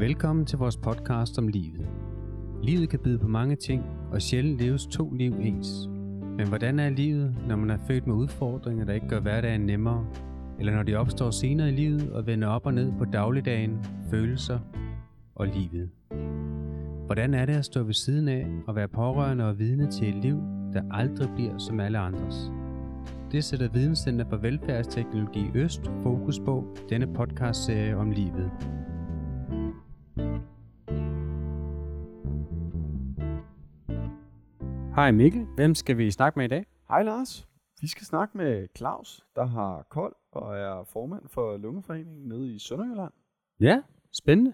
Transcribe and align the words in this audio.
Velkommen 0.00 0.46
til 0.46 0.58
vores 0.58 0.76
podcast 0.76 1.38
om 1.38 1.48
livet. 1.48 1.88
Livet 2.62 2.88
kan 2.88 2.98
byde 2.98 3.18
på 3.18 3.28
mange 3.28 3.56
ting, 3.56 3.84
og 4.12 4.22
sjældent 4.22 4.58
leves 4.58 4.86
to 4.86 5.10
liv 5.10 5.34
ens. 5.40 5.88
Men 6.36 6.48
hvordan 6.48 6.78
er 6.78 6.90
livet, 6.90 7.34
når 7.48 7.56
man 7.56 7.70
er 7.70 7.78
født 7.86 8.06
med 8.06 8.14
udfordringer, 8.14 8.84
der 8.84 8.92
ikke 8.92 9.08
gør 9.08 9.20
hverdagen 9.20 9.60
nemmere? 9.60 10.06
Eller 10.58 10.74
når 10.74 10.82
de 10.82 10.94
opstår 10.94 11.30
senere 11.30 11.68
i 11.68 11.72
livet 11.72 12.12
og 12.12 12.26
vender 12.26 12.48
op 12.48 12.66
og 12.66 12.74
ned 12.74 12.92
på 12.98 13.04
dagligdagen, 13.04 13.84
følelser 14.10 14.58
og 15.34 15.46
livet? 15.46 15.90
Hvordan 17.06 17.34
er 17.34 17.46
det 17.46 17.54
at 17.54 17.64
stå 17.64 17.82
ved 17.82 17.94
siden 17.94 18.28
af 18.28 18.46
og 18.66 18.76
være 18.76 18.88
pårørende 18.88 19.48
og 19.48 19.58
vidne 19.58 19.90
til 19.90 20.08
et 20.08 20.22
liv, 20.22 20.36
der 20.72 20.82
aldrig 20.90 21.28
bliver 21.34 21.58
som 21.58 21.80
alle 21.80 21.98
andres? 21.98 22.52
Det 23.32 23.44
sætter 23.44 23.68
Videnscenter 23.68 24.24
for 24.28 24.36
Velfærdsteknologi 24.36 25.50
Øst 25.54 25.90
fokus 26.02 26.38
på 26.38 26.76
denne 26.90 27.14
podcastserie 27.14 27.96
om 27.96 28.10
livet. 28.10 28.50
Hej 35.00 35.10
Mikkel, 35.10 35.46
hvem 35.56 35.74
skal 35.74 35.98
vi 35.98 36.10
snakke 36.10 36.38
med 36.38 36.44
i 36.44 36.48
dag? 36.48 36.66
Hej 36.88 37.02
Lars. 37.02 37.48
Vi 37.80 37.88
skal 37.88 38.06
snakke 38.06 38.38
med 38.38 38.68
Claus, 38.76 39.26
der 39.36 39.44
har 39.46 39.86
kold 39.90 40.14
og 40.32 40.56
er 40.56 40.84
formand 40.84 41.28
for 41.28 41.56
Lungeforeningen 41.56 42.28
nede 42.28 42.54
i 42.54 42.58
Sønderjylland. 42.58 43.12
Ja, 43.60 43.82
spændende. 44.12 44.52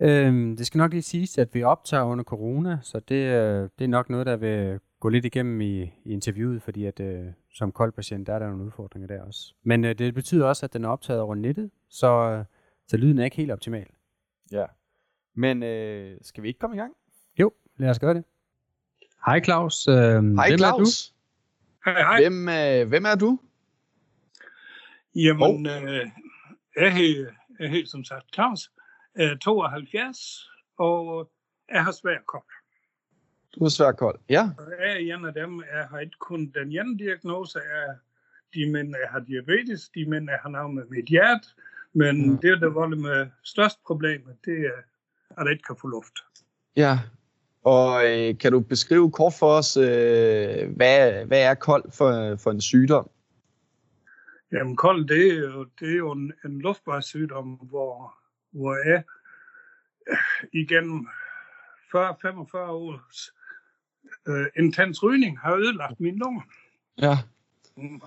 Øhm, 0.00 0.56
det 0.56 0.66
skal 0.66 0.78
nok 0.78 0.90
lige 0.90 1.02
siges, 1.02 1.38
at 1.38 1.54
vi 1.54 1.62
optager 1.62 2.02
under 2.02 2.24
corona, 2.24 2.78
så 2.82 3.00
det, 3.00 3.14
øh, 3.14 3.68
det 3.78 3.84
er 3.84 3.88
nok 3.88 4.10
noget, 4.10 4.26
der 4.26 4.36
vil 4.36 4.80
gå 5.00 5.08
lidt 5.08 5.24
igennem 5.24 5.60
i, 5.60 5.82
i 5.82 6.12
interviewet, 6.12 6.62
fordi 6.62 6.84
at 6.84 7.00
øh, 7.00 7.26
som 7.54 7.72
koldpatient, 7.72 8.26
der 8.26 8.34
er 8.34 8.38
der 8.38 8.46
nogle 8.46 8.64
udfordringer 8.64 9.06
der 9.06 9.22
også. 9.22 9.54
Men 9.62 9.84
øh, 9.84 9.94
det 9.98 10.14
betyder 10.14 10.46
også, 10.46 10.66
at 10.66 10.72
den 10.72 10.84
er 10.84 10.88
optaget 10.88 11.20
over 11.20 11.34
nettet, 11.34 11.70
så, 11.88 12.12
øh, 12.12 12.44
så 12.86 12.96
lyden 12.96 13.18
er 13.18 13.24
ikke 13.24 13.36
helt 13.36 13.50
optimal. 13.50 13.86
Ja. 14.52 14.64
Men 15.34 15.62
øh, 15.62 16.18
skal 16.22 16.42
vi 16.42 16.48
ikke 16.48 16.60
komme 16.60 16.76
i 16.76 16.78
gang? 16.78 16.92
Jo, 17.38 17.52
lad 17.76 17.90
os 17.90 17.98
gøre 17.98 18.14
det. 18.14 18.24
Hej 19.26 19.40
Claus. 19.44 19.88
Øh, 19.88 19.94
Hej 19.94 20.48
hvem 20.48 20.58
Claus. 20.58 21.14
Hej, 21.84 21.94
hej. 22.02 22.20
Hvem, 22.20 22.48
øh, 22.48 22.88
hvem 22.88 23.04
er 23.04 23.14
du? 23.14 23.38
Jamen, 25.14 25.66
øh, 25.66 26.06
jeg, 26.76 26.94
hed, 26.96 27.26
jeg 27.60 27.82
som 27.86 28.04
sagt 28.04 28.24
Claus, 28.34 28.70
er 29.14 29.36
72, 29.36 30.50
og 30.78 31.30
jeg 31.70 31.84
har 31.84 31.92
svær 31.92 32.18
kold. 32.26 32.44
Du 33.54 33.64
er 33.64 33.68
svær 33.68 33.92
kold. 33.92 34.18
Ja. 34.28 34.50
Og 34.58 34.64
jeg 34.80 34.92
er 34.92 35.16
en 35.16 35.24
af 35.24 35.34
dem, 35.34 35.62
jeg 35.74 35.86
har 35.90 35.98
ikke 35.98 36.16
kun 36.20 36.52
den 36.54 36.68
ene 36.72 36.98
diagnose, 36.98 37.58
jeg, 37.58 37.96
de 38.54 38.72
mænd, 38.72 38.88
jeg 39.02 39.10
har 39.10 39.20
diabetes, 39.20 39.88
de 39.88 40.04
mænd, 40.10 40.30
jeg 40.30 40.38
har 40.42 40.48
noget 40.48 40.74
med 40.74 40.84
mit 40.90 41.06
hjerte, 41.06 41.48
men 41.92 42.30
Mm. 42.30 42.38
det, 42.38 42.60
der 42.60 42.68
volder 42.68 42.98
med 42.98 43.26
størst 43.44 43.84
problemet, 43.86 44.36
det 44.44 44.58
er, 44.66 44.78
at 45.36 45.44
jeg 45.44 45.50
ikke 45.52 45.62
kan 45.62 45.76
få 45.80 45.88
luft. 45.88 46.12
Ja. 46.76 46.98
Og 47.64 48.04
øh, 48.06 48.38
kan 48.38 48.52
du 48.52 48.60
beskrive 48.60 49.10
kort 49.10 49.32
for 49.38 49.46
os, 49.46 49.76
øh, 49.76 50.76
hvad, 50.76 51.26
hvad 51.26 51.42
er 51.42 51.54
kold 51.54 51.92
for, 51.92 52.36
for 52.36 52.50
en 52.50 52.60
sygdom? 52.60 53.10
Jamen, 54.52 54.76
kold, 54.76 55.08
det 55.08 55.32
er 55.32 55.38
jo, 55.38 55.66
det 55.80 55.92
er 55.92 55.96
jo 55.96 56.12
en, 56.12 56.32
en 56.44 56.60
luftvejssygdom, 56.60 57.46
hvor, 57.46 58.14
hvor 58.50 58.90
jeg 58.90 59.02
øh, 60.10 60.16
igennem 60.52 61.08
40-45 61.94 62.56
års 62.56 63.30
øh, 64.28 64.46
intens 64.56 65.02
rygning 65.02 65.38
har 65.38 65.54
ødelagt 65.54 66.00
mine 66.00 66.18
lunger. 66.18 66.42
Ja. 66.98 67.16
Mm. 67.76 68.00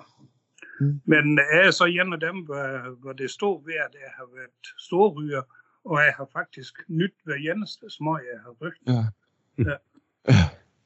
Men 1.05 1.37
jeg 1.37 1.67
er 1.67 1.71
så 1.71 1.85
en 1.85 2.13
af 2.13 2.19
dem, 2.19 2.37
hvor, 2.45 2.95
hvor 3.01 3.13
det 3.13 3.31
stod 3.31 3.65
ved, 3.65 3.73
at 3.73 3.93
jeg 3.93 4.11
har 4.15 4.27
været 4.35 4.65
storryger, 4.77 5.41
og 5.85 5.99
jeg 5.99 6.13
har 6.17 6.27
faktisk 6.33 6.73
nyt 6.87 7.13
hver 7.23 7.35
eneste 7.35 7.89
smøg, 7.89 8.21
jeg 8.33 8.41
har 8.41 8.51
røgt. 8.61 8.81
Ja. 8.87 9.03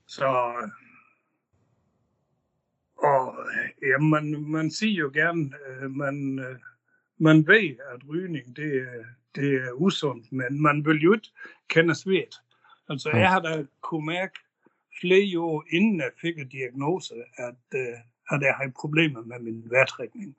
Så, 0.08 0.54
og 2.98 3.36
ja, 3.82 3.98
man, 3.98 4.44
man 4.52 4.72
siger 4.72 4.96
jo 5.02 5.12
gerne, 5.14 5.52
øh, 5.68 5.92
man, 5.92 6.40
øh, 6.40 6.60
man 7.18 7.48
ved, 7.48 7.76
at 7.94 8.02
rygning 8.10 8.56
det, 8.56 8.88
det 9.36 9.54
er 9.56 9.72
usundt, 9.72 10.32
men 10.32 10.62
man 10.62 10.86
vil 10.86 11.02
jo 11.02 11.14
ikke 11.14 11.30
kende 11.68 11.96
svedt. 11.96 12.36
Altså, 12.90 13.10
Ja. 13.10 13.18
jeg 13.18 13.30
har 13.30 13.40
da 13.40 13.66
kunne 13.82 14.06
mærke 14.06 14.40
flere 15.02 15.40
år 15.40 15.66
inden 15.70 16.00
jeg 16.00 16.12
fik 16.22 16.38
en 16.38 16.48
diagnose, 16.50 17.14
at, 17.38 17.56
øh, 17.76 17.98
at 18.32 18.42
jeg 18.42 18.54
har 18.56 18.72
problemer 18.80 19.22
med 19.22 19.40
min 19.40 19.64
vejrtrækning. 19.70 20.36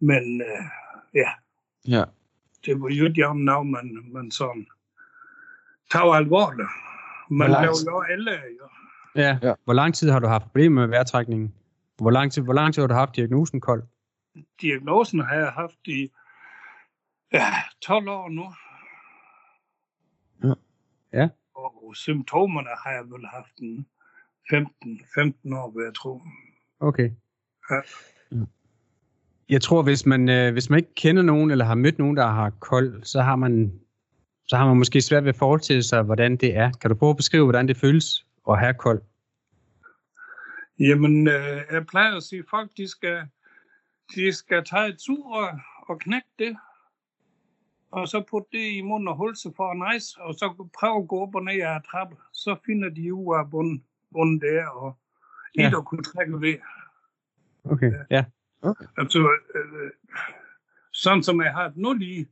Men 0.00 0.42
ja, 1.14 1.30
Ja. 1.88 2.04
det 2.66 2.80
var 2.80 2.88
jo 2.88 3.04
ikke 3.04 3.34
noget, 3.34 3.66
man, 3.66 4.04
man 4.12 4.30
sådan 4.30 4.66
tager 5.90 6.12
alvorligt. 6.14 6.68
Man 7.30 7.50
laver 7.50 7.92
jo 7.92 8.00
alle 8.00 8.30
jo. 8.30 8.68
Ja. 9.14 9.38
Ja. 9.42 9.54
Hvor 9.64 9.72
lang 9.72 9.94
tid 9.94 10.10
har 10.10 10.18
du 10.18 10.26
haft 10.26 10.42
problemer 10.42 10.80
med 10.80 10.88
vejrtrækningen? 10.88 11.54
Hvor 11.96 12.10
lang 12.10 12.32
tid, 12.32 12.42
hvor 12.42 12.52
lang 12.52 12.74
tid 12.74 12.82
har 12.82 12.86
du 12.86 12.94
haft 12.94 13.16
diagnosen 13.16 13.60
kold? 13.60 13.82
diagnosen 14.60 15.20
har 15.20 15.34
jeg 15.34 15.48
haft 15.48 15.86
i 15.86 16.10
ja, 17.32 17.46
12 17.82 18.08
år 18.08 18.28
nu. 18.28 18.44
Ja. 20.44 20.54
Ja. 21.12 21.28
Og 21.54 21.96
symptomerne 21.96 22.68
har 22.84 22.90
jeg 22.90 23.04
vel 23.10 23.26
haft 23.26 23.58
en 23.58 23.86
15, 24.50 25.00
15 25.14 25.52
år, 25.52 25.70
vil 25.70 25.84
jeg 25.84 25.94
tro. 25.94 26.22
Okay. 26.80 27.10
Ja. 27.70 27.80
Jeg 29.48 29.62
tror, 29.62 29.82
hvis 29.82 30.06
man, 30.06 30.28
øh, 30.28 30.52
hvis 30.52 30.70
man 30.70 30.78
ikke 30.78 30.94
kender 30.94 31.22
nogen, 31.22 31.50
eller 31.50 31.64
har 31.64 31.74
mødt 31.74 31.98
nogen, 31.98 32.16
der 32.16 32.26
har 32.26 32.50
kold, 32.50 33.02
så 33.02 33.22
har 33.22 33.36
man, 33.36 33.80
så 34.48 34.56
har 34.56 34.66
man 34.66 34.76
måske 34.76 35.00
svært 35.00 35.24
ved 35.24 35.28
at 35.28 35.36
forestille 35.36 35.82
sig, 35.82 36.02
hvordan 36.02 36.36
det 36.36 36.56
er. 36.56 36.72
Kan 36.80 36.90
du 36.90 36.96
prøve 36.96 37.10
at 37.10 37.16
beskrive, 37.16 37.44
hvordan 37.44 37.68
det 37.68 37.76
føles 37.76 38.26
at 38.50 38.58
have 38.58 38.74
kold? 38.74 39.02
Jamen, 40.78 41.28
øh, 41.28 41.60
jeg 41.70 41.86
plejer 41.86 42.16
at 42.16 42.22
sige, 42.22 42.38
at 42.38 42.44
folk 42.50 42.70
de 42.76 42.88
skal, 42.88 43.22
de 44.14 44.32
skal 44.32 44.64
tage 44.64 44.88
et 44.88 45.00
sugerør 45.00 45.82
og 45.88 45.98
knække 46.00 46.28
det, 46.38 46.56
og 47.90 48.08
så 48.08 48.24
putte 48.30 48.48
det 48.52 48.72
i 48.72 48.80
munden 48.80 49.08
og 49.08 49.16
holde 49.16 49.36
sig 49.40 49.52
for 49.56 49.72
en 49.72 49.92
nice, 49.92 50.20
og 50.20 50.34
så 50.34 50.68
prøve 50.80 51.02
at 51.02 51.08
gå 51.08 51.22
op 51.22 51.34
og 51.34 51.44
ned 51.44 51.60
ad 51.62 51.80
trappe. 51.90 52.16
Så 52.32 52.56
finder 52.66 52.88
de 52.88 53.14
ud 53.14 53.34
af 53.38 53.50
bunden, 53.50 53.84
bunden 54.12 54.40
der, 54.40 54.66
og 54.66 54.98
Ja. 55.58 55.68
et 55.68 55.74
at 55.74 55.84
kunne 55.84 56.02
trække 56.02 56.40
ved. 56.40 56.54
Okay. 57.64 57.92
Ja. 58.10 58.24
Altså, 58.98 59.18
øh, 59.54 59.90
sådan 60.92 61.22
som 61.22 61.42
jeg 61.42 61.52
har 61.52 61.68
det 61.68 61.76
nu 61.76 61.92
lige, 61.92 62.26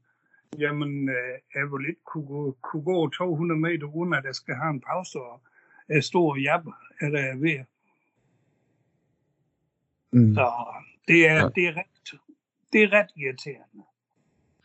jamen, 0.59 1.09
øh, 1.09 1.35
jeg 1.55 1.73
vil 1.73 1.89
ikke 1.89 2.05
kunne 2.05 2.27
gå, 2.27 2.57
kunne 2.63 2.83
gå 2.83 3.09
200 3.09 3.61
meter, 3.61 3.87
uden 3.87 4.15
at 4.15 4.25
jeg 4.25 4.35
skal 4.35 4.55
have 4.55 4.71
en 4.71 4.81
pause, 4.81 5.19
og 5.21 5.43
jeg 5.89 6.05
står 6.05 6.31
og 6.31 6.41
jabber, 6.41 6.73
er 7.01 7.09
der 7.11 7.21
jeg 7.21 7.41
ved. 7.41 7.65
Mm. 10.13 10.35
Så 10.35 10.53
det 11.09 11.29
er, 11.29 11.35
Ja. 11.35 11.41
ja. 11.43 11.49
det 11.49 11.67
er, 11.69 11.77
ret, 11.77 12.21
det 12.73 12.83
er 12.83 12.93
ret 12.93 13.11
irriterende. 13.17 13.85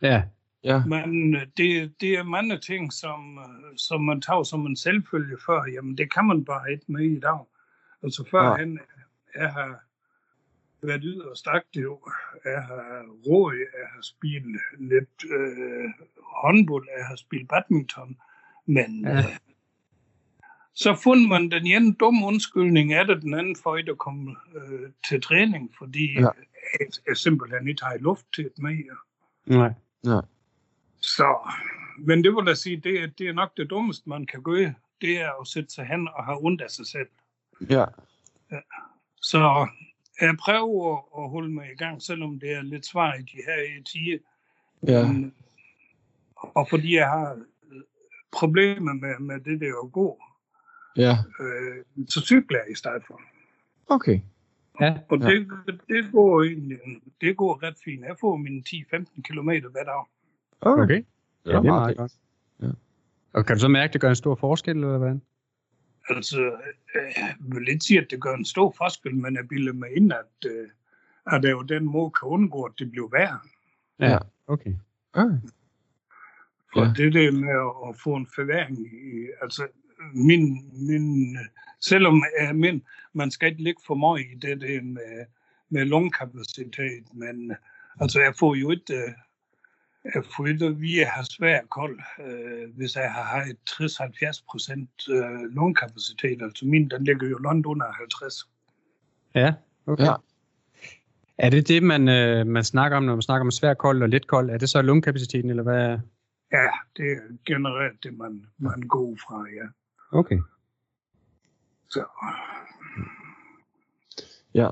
Ja. 0.02 0.22
Ja. 0.64 0.84
Men 0.84 1.34
øh, 1.34 1.46
det, 1.56 2.00
det 2.00 2.14
er 2.14 2.22
mange 2.22 2.58
ting, 2.58 2.92
som, 2.92 3.38
øh, 3.38 3.76
som 3.76 4.04
man 4.04 4.20
tager 4.20 4.42
som 4.42 4.66
en 4.66 4.76
selvfølge 4.76 5.36
før. 5.46 5.64
Jamen, 5.72 5.98
det 5.98 6.12
kan 6.12 6.24
man 6.24 6.44
bare 6.44 6.72
ikke 6.72 6.84
med 6.88 7.04
i 7.04 7.20
dag. 7.20 7.38
Altså, 8.02 8.28
førhen, 8.30 8.78
jeg 9.34 9.52
har 9.52 9.80
været 10.82 11.00
yderst 11.04 11.46
aktiv. 11.46 12.08
Jeg 12.44 12.62
har 12.62 13.04
råd, 13.26 13.54
jeg 13.54 13.88
har 13.94 14.02
spillet 14.02 14.60
lidt 14.78 15.24
øh, 15.30 15.90
håndbold, 16.42 16.88
jeg 16.98 17.06
har 17.06 17.16
spillet 17.16 17.48
badminton. 17.48 18.16
Men 18.66 19.04
Ja. 19.04 19.10
ja. 19.10 19.18
øh, 19.18 19.24
så 20.74 20.94
fundet 20.94 21.28
man 21.28 21.50
den 21.50 21.66
ene 21.66 21.94
dumme 21.94 22.26
undskyldning 22.26 22.92
af 22.92 23.06
det, 23.06 23.22
den 23.22 23.34
anden 23.34 23.56
for 23.62 23.76
ikke 23.76 23.90
at 23.90 23.98
komme 23.98 24.36
øh, 24.54 24.90
til 25.08 25.22
træning, 25.22 25.74
fordi 25.78 26.12
Ja. 26.14 26.20
ja. 26.20 26.28
jeg, 26.80 26.86
jeg 27.08 27.16
simpelthen 27.16 27.68
ikke 27.68 27.84
har 27.84 27.96
luft 27.98 28.26
til 28.34 28.44
det 28.44 28.58
mere. 28.58 28.96
Nej. 29.46 29.72
Ja. 30.04 30.20
Så, 31.00 31.50
men 31.98 32.24
det 32.24 32.32
vil 32.34 32.44
jeg 32.46 32.56
sige, 32.56 32.76
det 32.76 33.02
er, 33.02 33.06
det 33.06 33.28
er 33.28 33.32
nok 33.32 33.56
det 33.56 33.70
dummeste, 33.70 34.08
man 34.08 34.26
kan 34.26 34.42
gøre. 34.42 34.74
Det 35.00 35.20
er 35.20 35.40
at 35.40 35.46
sætte 35.46 35.70
sig 35.70 35.86
hen 35.86 36.08
og 36.08 36.24
have 36.24 36.38
ondt 36.44 36.60
af 36.62 36.70
sig 36.70 36.86
selv. 36.86 37.08
Ja. 37.70 37.84
Så 39.16 39.68
jeg 40.26 40.36
prøver 40.40 40.96
at, 41.24 41.30
holde 41.30 41.48
mig 41.54 41.66
i 41.72 41.76
gang, 41.76 42.02
selvom 42.02 42.38
det 42.40 42.52
er 42.52 42.62
lidt 42.62 42.86
svært 42.86 43.20
i 43.20 43.22
de 43.22 43.36
her 43.46 43.82
tider. 43.84 44.18
Ja. 44.86 45.06
Men- 45.12 45.34
Og 46.36 46.68
fordi 46.70 46.94
jeg 46.96 47.08
har 47.08 47.32
øh, 47.72 47.80
problemer 48.32 48.92
med, 48.92 49.18
med 49.20 49.40
det 49.40 49.60
der 49.60 49.84
at 49.84 49.92
gå, 49.92 50.22
Ja. 50.96 51.16
øh, 51.40 51.84
så 52.08 52.20
cykler 52.20 52.58
jeg 52.58 52.72
i 52.72 52.74
stedet 52.74 53.02
for. 53.06 53.20
Okay. 53.88 54.20
Ja. 54.80 54.94
Og 55.08 55.18
Ja. 55.18 55.26
det, 55.30 55.48
det, 55.88 56.12
går 56.12 56.42
egentlig, 56.42 56.78
det 57.20 57.36
går 57.36 57.62
ret 57.62 57.76
fint. 57.84 58.00
Jeg 58.04 58.16
får 58.20 58.36
mine 58.36 58.62
10-15 58.68 59.22
km 59.22 59.50
hver 59.50 59.84
dag. 59.84 60.04
Okay. 60.60 60.82
Okay. 60.82 61.04
Ja, 61.46 61.50
det 61.50 61.56
er 61.56 61.62
meget 61.62 61.96
godt. 61.96 62.12
Ja. 62.62 62.66
Og 63.32 63.46
kan 63.46 63.56
du 63.56 63.60
så 63.60 63.68
mærke, 63.68 63.88
at 63.88 63.92
det 63.92 64.00
gør 64.00 64.08
en 64.08 64.16
stor 64.16 64.34
forskel, 64.34 64.76
eller 64.76 64.98
hvordan? 64.98 65.22
Altså, 66.08 66.40
øh, 66.94 67.12
jeg 67.16 67.34
vil 67.38 67.68
ikke 67.68 67.84
sige, 67.84 68.00
at 68.00 68.06
det 68.10 68.20
gør 68.22 68.34
en 68.34 68.44
stor 68.44 68.74
forskel, 68.76 69.14
men 69.14 69.36
jeg 69.36 69.48
bilder 69.48 69.72
mig 69.72 69.96
ind, 69.96 70.12
at, 70.12 70.50
øh, 70.50 70.68
at 71.32 71.42
det 71.42 71.50
jo 71.50 71.62
den 71.62 71.84
måde 71.84 72.10
kan 72.10 72.28
undgå, 72.28 72.62
at 72.62 72.72
det 72.78 72.90
bliver 72.90 73.08
værre. 73.08 73.38
Ja. 73.98 74.18
Okay. 74.46 74.74
Okay. 75.12 75.38
For 76.72 76.84
Ja. 76.84 76.92
det 76.96 77.14
der 77.14 77.32
med 77.32 77.88
at, 77.88 77.96
få 77.96 78.14
en 78.16 78.26
forværing 78.34 78.78
i, 78.78 79.28
altså 79.42 79.66
min, 80.14 80.70
min, 80.88 81.36
selvom 81.80 82.22
er 82.38 82.52
min, 82.52 82.82
man 83.12 83.30
skal 83.30 83.48
ikke 83.48 83.62
ligge 83.62 83.82
for 83.86 83.94
meget 83.94 84.20
i 84.20 84.34
det 84.34 84.60
der 84.60 84.82
med, 84.82 85.24
med 85.68 85.84
lungekapacitet, 85.84 87.14
men 87.14 87.52
altså 88.00 88.20
jeg 88.20 88.34
får 88.38 88.54
jo 88.54 88.70
ikke, 88.70 89.14
øh, 90.06 90.22
ikke 90.48 90.70
via 90.80 91.04
har 91.06 91.26
svær 91.30 91.60
kold, 91.70 92.00
øh, 92.26 92.76
hvis 92.76 92.96
jeg 92.96 93.12
har 93.12 93.22
har 93.22 93.42
et 93.42 93.58
60-70 93.70 94.44
procent 94.50 94.90
øh, 95.10 95.54
lungekapacitet, 95.54 96.42
altså 96.42 96.66
min, 96.66 96.90
den 96.90 97.04
ligger 97.04 97.28
jo 97.28 97.38
langt 97.38 97.66
under 97.66 97.86
50. 97.92 98.34
Ja, 99.34 99.54
okay. 99.86 100.04
Ja. 100.04 100.14
Er 101.38 101.50
det 101.50 101.68
det, 101.68 101.82
man, 101.82 102.08
øh, 102.08 102.46
man 102.46 102.64
snakker 102.64 102.96
om, 102.96 103.02
når 103.02 103.14
man 103.14 103.22
snakker 103.22 103.44
om 103.44 103.50
svær 103.50 103.74
kold 103.74 104.02
og 104.02 104.08
let 104.08 104.26
kold? 104.26 104.50
Er 104.50 104.58
det 104.58 104.70
så 104.70 104.82
lungekapaciteten, 104.82 105.50
eller 105.50 105.62
hvad? 105.62 105.98
Ja, 106.52 106.68
det 106.96 107.12
er 107.12 107.36
generelt 107.46 108.02
det, 108.02 108.18
man, 108.18 108.46
man 108.58 108.82
går 108.82 109.16
fra, 109.26 109.46
ja. 109.56 109.68
Okay. 110.18 110.38
Så, 111.88 112.04
Ja. 114.54 114.68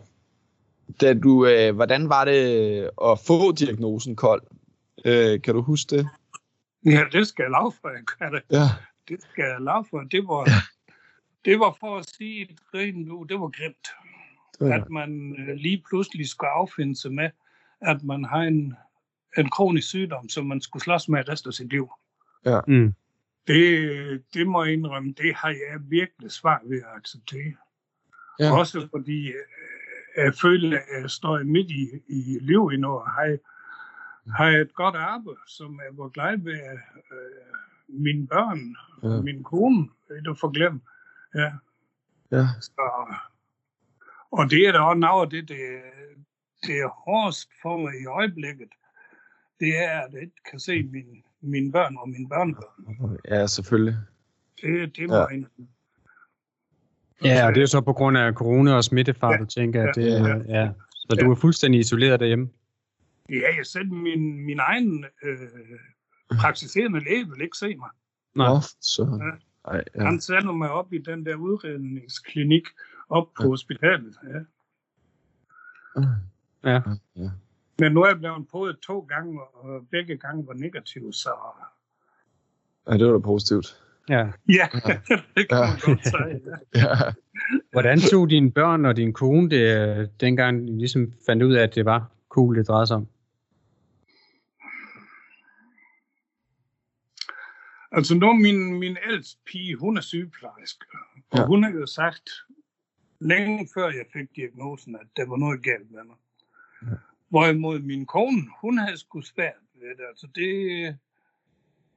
Da 1.01 1.15
du, 1.15 1.47
øh, 1.47 1.75
hvordan 1.75 2.09
var 2.09 2.25
det 2.25 2.83
at 3.05 3.19
få 3.27 3.53
diagnosen 3.53 4.17
kold? 4.17 4.43
Øh, 5.05 5.43
kan 5.43 5.55
du 5.55 5.63
huske 5.63 5.97
det? 5.97 6.09
ja, 6.85 7.05
det 7.13 7.27
skal 7.27 7.43
jeg 7.43 7.51
lave 7.51 7.73
for, 7.81 7.89
jeg 7.89 8.03
kan 8.19 8.33
det. 8.33 8.43
Ja. 8.51 8.67
Det 9.09 9.23
skal 9.23 9.45
jeg 9.45 9.61
lave 9.61 9.85
for. 9.91 10.01
Det 10.01 10.29
var, 10.29 10.49
det 11.45 11.61
var 11.61 11.77
for 11.81 11.99
at 11.99 12.11
sige 12.11 12.47
det 12.47 12.59
rent 12.75 13.07
nu, 13.09 13.27
det 13.29 13.41
var 13.41 13.49
grimt. 13.49 13.89
Det 14.59 14.69
var, 14.69 14.75
At 14.75 14.91
man 14.91 15.37
øh, 15.39 15.57
lige 15.57 15.83
pludselig 15.89 16.29
skulle 16.29 16.51
affinde 16.51 16.97
sig 16.97 17.13
med, 17.13 17.31
at 17.81 18.03
man 18.03 18.25
har 18.25 18.43
en, 18.43 18.75
en 19.39 19.51
kronisk 19.51 19.89
sygdom, 19.89 20.29
som 20.29 20.47
man 20.47 20.61
skulle 20.61 20.83
slås 20.83 21.09
med 21.09 21.29
resten 21.29 21.49
af 21.49 21.55
sit 21.55 21.71
liv. 21.71 21.91
Mm. 22.67 22.95
Det, 23.47 24.23
det 24.35 24.47
må 24.47 24.65
jeg 24.65 24.73
indrømme, 24.73 25.13
det 25.13 25.35
har 25.35 25.49
jeg 25.49 25.81
virkelig 25.81 26.31
svært 26.31 26.61
ved 26.65 26.79
at 26.79 26.97
acceptere. 26.97 27.53
ja. 28.39 28.45
Ja. 28.45 28.59
Også 28.59 28.89
fordi 28.91 29.27
øh, 29.29 29.35
jeg 30.17 30.35
føler, 30.43 30.79
at 30.79 31.03
jeg 31.03 31.11
står 31.11 31.43
midt 31.45 31.71
i, 31.71 31.89
i 32.09 32.39
livet 32.41 32.75
endnu, 32.75 32.89
og 32.89 33.11
har, 33.11 33.37
har 34.37 34.47
et 34.49 34.75
godt 34.75 34.97
arbejde, 34.97 35.39
som 35.47 35.81
jeg 35.89 35.99
var 35.99 36.09
glad 36.09 36.39
ved 36.39 36.53
øh, 36.53 36.79
mine 37.89 38.27
børn 38.27 38.77
Ja. 39.03 39.21
min 39.23 39.43
kone, 39.45 39.89
ikke 40.19 40.31
at 40.31 40.39
forglemme. 40.39 40.81
Ja, 41.35 41.53
ja. 42.33 42.47
så, 42.61 43.15
og 44.31 44.51
det 44.51 44.67
er 44.69 44.73
da 44.73 44.79
også 44.79 44.99
noget 44.99 45.25
af 45.27 45.31
det, 45.31 45.49
det, 45.49 45.59
det 46.67 46.77
er 46.79 46.89
hårdest 46.89 47.49
for 47.63 47.77
mig 47.77 47.93
i 48.03 48.07
øjeblikket. 48.07 48.69
Det 49.61 49.79
er, 49.85 50.01
at 50.01 50.13
jeg 50.13 50.23
ikke 50.23 50.43
kan 50.51 50.59
se 50.61 50.83
mine, 50.83 51.23
mine 51.41 51.73
børn 51.73 51.97
og 51.97 52.09
mine 52.09 52.29
børnebørn. 52.29 53.19
Ja, 53.29 53.47
selvfølgelig. 53.47 53.97
Det, 54.63 54.97
det 54.97 55.09
må 55.09 55.15
Ja. 55.15 55.21
ja. 55.21 55.27
jeg 55.31 55.45
Ja, 57.25 57.47
og 57.47 57.55
det 57.55 57.63
er 57.63 57.67
så 57.67 57.81
på 57.81 57.93
grund 57.93 58.19
af 58.19 58.33
corona 58.35 58.75
og 58.75 58.85
smittefar, 58.85 59.33
Ja. 59.33 59.37
du 59.39 59.45
tænker, 59.45 59.83
at 59.91 59.97
Ja. 59.97 60.03
det 60.03 60.11
Ja. 60.49 60.61
ja. 60.61 60.71
Så 60.95 61.17
du 61.21 61.31
er 61.31 61.35
fuldstændig 61.35 61.81
isoleret 61.81 62.21
derhjemme? 62.21 62.49
Ja, 63.31 63.57
jeg 63.57 63.67
selv 63.67 63.93
min, 63.93 64.45
min 64.47 64.59
egen 64.59 65.05
øh, 65.25 65.39
praktiserende 66.41 67.01
læge 67.05 67.29
vil 67.31 67.41
ikke 67.43 67.57
se 67.59 67.67
mig. 67.77 67.89
Nej. 68.35 68.49
Nå, 68.49 68.61
så. 68.81 69.19
Ja. 69.23 69.71
Ej, 69.71 69.85
Ja. 69.95 70.05
Han 70.05 70.21
sender 70.21 70.53
mig 70.53 70.71
op 70.71 70.93
i 70.93 70.99
den 70.99 71.27
der 71.27 71.35
udredningsklinik 71.35 72.65
op 73.09 73.27
på 73.37 73.43
Ja. 73.43 73.49
hospitalet. 73.49 74.15
Ja. 74.25 74.39
Ja. 76.65 76.81
ja. 77.17 77.31
Men 77.79 77.93
nu 77.93 78.03
er 78.03 78.07
jeg 78.09 78.19
blevet 78.19 78.49
prøvet 78.49 78.79
to 78.79 79.01
gange, 79.01 79.41
og 79.55 79.87
begge 79.91 80.17
gange 80.17 80.47
var 80.47 80.53
negativ, 80.55 81.13
så 81.13 81.31
ja, 82.89 82.97
det 82.99 83.07
var 83.07 83.13
da 83.13 83.19
positivt. 83.19 83.67
ja. 84.09 84.31
ja, 84.49 84.69
det 85.37 85.49
kan 85.49 85.59
Ja. 85.59 85.67
man 85.67 85.79
godt 85.85 86.05
sige. 86.05 86.41
Ja. 86.75 86.81
Ja. 86.81 87.13
Hvordan 87.73 87.99
tog 88.11 88.31
dine 88.31 88.53
børn 88.53 88.85
og 88.85 88.97
din 88.97 89.13
kone 89.13 89.51
det, 89.51 89.99
øh, 89.99 90.09
dengang 90.21 90.69
I 90.69 90.73
ligesom 90.73 91.13
fandt 91.27 91.43
ud 91.43 91.53
af, 91.55 91.63
at 91.63 91.75
det 91.75 91.85
var 91.85 92.11
cool, 92.29 92.57
det 92.57 92.69
drejede 92.69 92.87
sig 92.87 92.97
om? 92.97 93.07
Altså 97.93 98.15
nu 98.15 98.27
er 98.29 98.33
min, 98.35 98.79
min 98.79 98.97
ældste 99.11 99.41
pige, 99.47 99.77
hun 99.77 99.97
er 99.97 100.01
sygeplejerske, 100.01 100.85
og 101.31 101.39
Ja. 101.39 101.47
hun 101.47 101.63
har 101.63 101.71
jo 101.71 101.87
sagt, 101.87 102.31
længe 103.21 103.69
før 103.75 103.87
jeg 103.87 104.05
fik 104.13 104.37
diagnosen, 104.37 104.97
at 104.97 105.07
der 105.17 105.27
var 105.27 105.37
noget 105.37 105.63
galt 105.63 105.91
med 105.91 106.05
mig. 106.05 106.17
Ja. 106.83 106.97
Hvorimod 107.29 107.79
min 107.81 108.07
kone, 108.07 108.43
hun 108.61 108.79
havde 108.79 108.97
sgu 108.99 109.21
svært 109.21 109.61
ved 109.75 109.89
det. 109.89 110.05
Altså 110.09 110.29
det, 110.35 110.99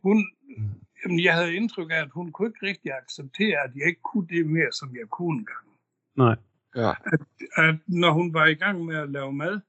hun, 0.02 0.26
Mm. 0.58 0.70
jamen 1.04 1.24
jeg 1.24 1.34
havde 1.34 1.56
indtryk 1.56 1.92
af, 1.92 1.96
at 2.02 2.10
hun 2.12 2.32
kunne 2.32 2.48
ikke 2.48 2.66
rigtig 2.68 2.92
acceptere, 2.94 3.58
at 3.64 3.72
jeg 3.76 3.88
ikke 3.88 4.02
kunne 4.02 4.28
det 4.28 4.46
mere, 4.46 4.72
som 4.72 4.96
jeg 4.96 5.08
kunne 5.10 5.40
engang. 5.40 5.68
Nej. 6.16 6.36
Ja. 6.76 6.92
At 7.58 7.76
når 7.88 8.12
hun 8.12 8.34
var 8.34 8.46
i 8.46 8.54
gang 8.54 8.86
med 8.86 8.96
at 8.96 9.10
lave 9.10 9.34
mad, 9.34 9.60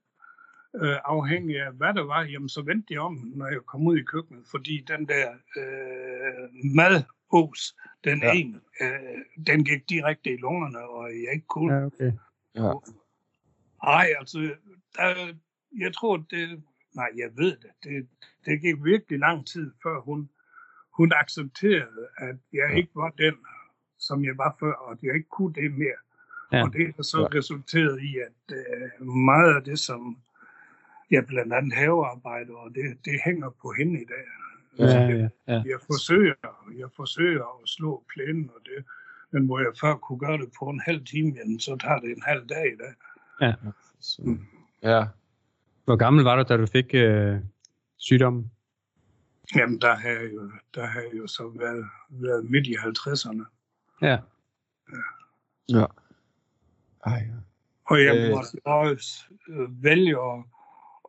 øh, 0.81 0.97
afhængig 1.05 1.61
af 1.61 1.71
hvad 1.73 1.93
der 1.93 2.03
var, 2.03 2.23
jamen 2.23 2.49
så 2.49 2.61
vendte 2.61 2.93
jeg 2.93 3.01
om, 3.01 3.31
når 3.35 3.47
jeg 3.47 3.59
kom 3.65 3.87
ud 3.87 3.97
i 3.97 4.03
køkkenet, 4.03 4.43
fordi 4.51 4.85
den 4.87 5.07
der 5.07 5.31
øh, 5.57 6.49
madås, 6.75 7.75
den 8.03 8.21
Ja. 8.23 8.31
en, 8.33 8.61
øh, 8.81 9.45
den 9.47 9.65
gik 9.65 9.89
direkte 9.89 10.33
i 10.33 10.37
lungerne, 10.37 10.79
og 10.89 11.09
jeg 11.09 11.33
ikke 11.33 11.47
kunne. 11.47 11.73
Ja. 11.75 11.85
Okay. 11.85 12.11
Ja. 12.55 12.71
Ej, 13.83 14.07
altså, 14.19 14.39
der, 14.95 15.33
jeg 15.79 15.93
tror, 15.93 16.17
det, 16.17 16.63
nej, 16.95 17.09
jeg 17.17 17.29
ved 17.37 17.57
det, 17.57 17.71
det, 17.83 18.07
det 18.45 18.61
gik 18.61 18.83
virkelig 18.83 19.19
lang 19.19 19.47
tid, 19.47 19.71
før 19.83 19.99
hun, 20.01 20.29
hun 20.91 21.11
accepterede, 21.15 22.07
at 22.17 22.35
jeg 22.53 22.67
Ja. 22.71 22.75
ikke 22.75 22.91
var 22.95 23.09
den, 23.09 23.33
som 23.99 24.25
jeg 24.25 24.37
var 24.37 24.55
før, 24.59 24.73
og 24.73 24.91
at 24.91 24.97
jeg 25.03 25.15
ikke 25.15 25.29
kunne 25.29 25.53
det 25.53 25.71
mere. 25.73 25.99
Ja. 26.51 26.63
Og 26.63 26.73
det 26.73 26.95
har 26.95 27.03
så 27.03 27.17
Ja. 27.19 27.23
ja. 27.33 27.37
resulteret 27.39 28.01
i, 28.01 28.17
at 28.17 28.55
øh, 28.57 29.07
meget 29.07 29.55
af 29.55 29.63
det, 29.63 29.79
som 29.79 30.17
ja, 31.11 31.21
blandt 31.21 31.53
andet 31.53 31.73
havearbejde, 31.73 32.51
og 32.55 32.69
det, 32.75 33.05
det 33.05 33.21
hænger 33.25 33.49
på 33.61 33.73
hende 33.77 34.01
i 34.01 34.05
dag. 34.05 34.25
Ja, 34.79 34.85
ja, 34.85 35.29
ja. 35.47 35.63
Jeg 35.65 35.79
forsøger, 35.85 36.33
jeg 36.77 36.87
forsøger 36.95 37.61
at 37.63 37.69
slå 37.69 38.03
plænen 38.13 38.49
og 38.55 38.61
det, 38.65 38.85
men 39.31 39.45
hvor 39.45 39.59
jeg 39.59 39.71
før 39.81 39.95
kunne 39.95 40.19
gøre 40.19 40.37
det 40.37 40.49
på 40.59 40.65
en 40.65 40.81
halv 40.85 41.05
time, 41.05 41.33
jamen, 41.37 41.59
så 41.59 41.77
tager 41.77 41.99
det 41.99 42.09
en 42.11 42.23
halv 42.25 42.47
dag 42.47 42.73
i 42.73 42.77
dag. 42.77 42.93
Så. 43.99 44.37
Ja. 44.83 45.05
Hvor 45.85 45.95
gammel 45.95 46.23
var 46.23 46.35
du, 46.35 46.43
da 46.49 46.57
du 46.57 46.65
fik 46.65 46.85
øh, 46.93 47.39
sygdommen? 47.97 48.51
Jamen, 49.55 49.81
der 49.81 49.95
har 49.95 50.09
jeg 50.09 50.33
jo, 50.33 50.51
der 50.75 50.85
har 50.85 50.99
jeg 51.01 51.11
jo 51.17 51.27
så 51.27 51.51
været, 51.59 51.85
været 52.09 52.49
midt 52.49 52.67
i 52.67 52.75
50'erne. 52.75 53.45
Ja. 54.01 54.17
Ja. 55.69 55.85
Ej, 57.05 57.13
ja. 57.13 57.35
Og 57.85 58.03
jeg 58.03 58.15
Øh. 58.15 58.25
øh. 58.25 58.31
måtte 58.31 58.65
også 58.65 59.23
øh, 59.49 59.83
vælge 59.83 60.11
at, 60.11 60.43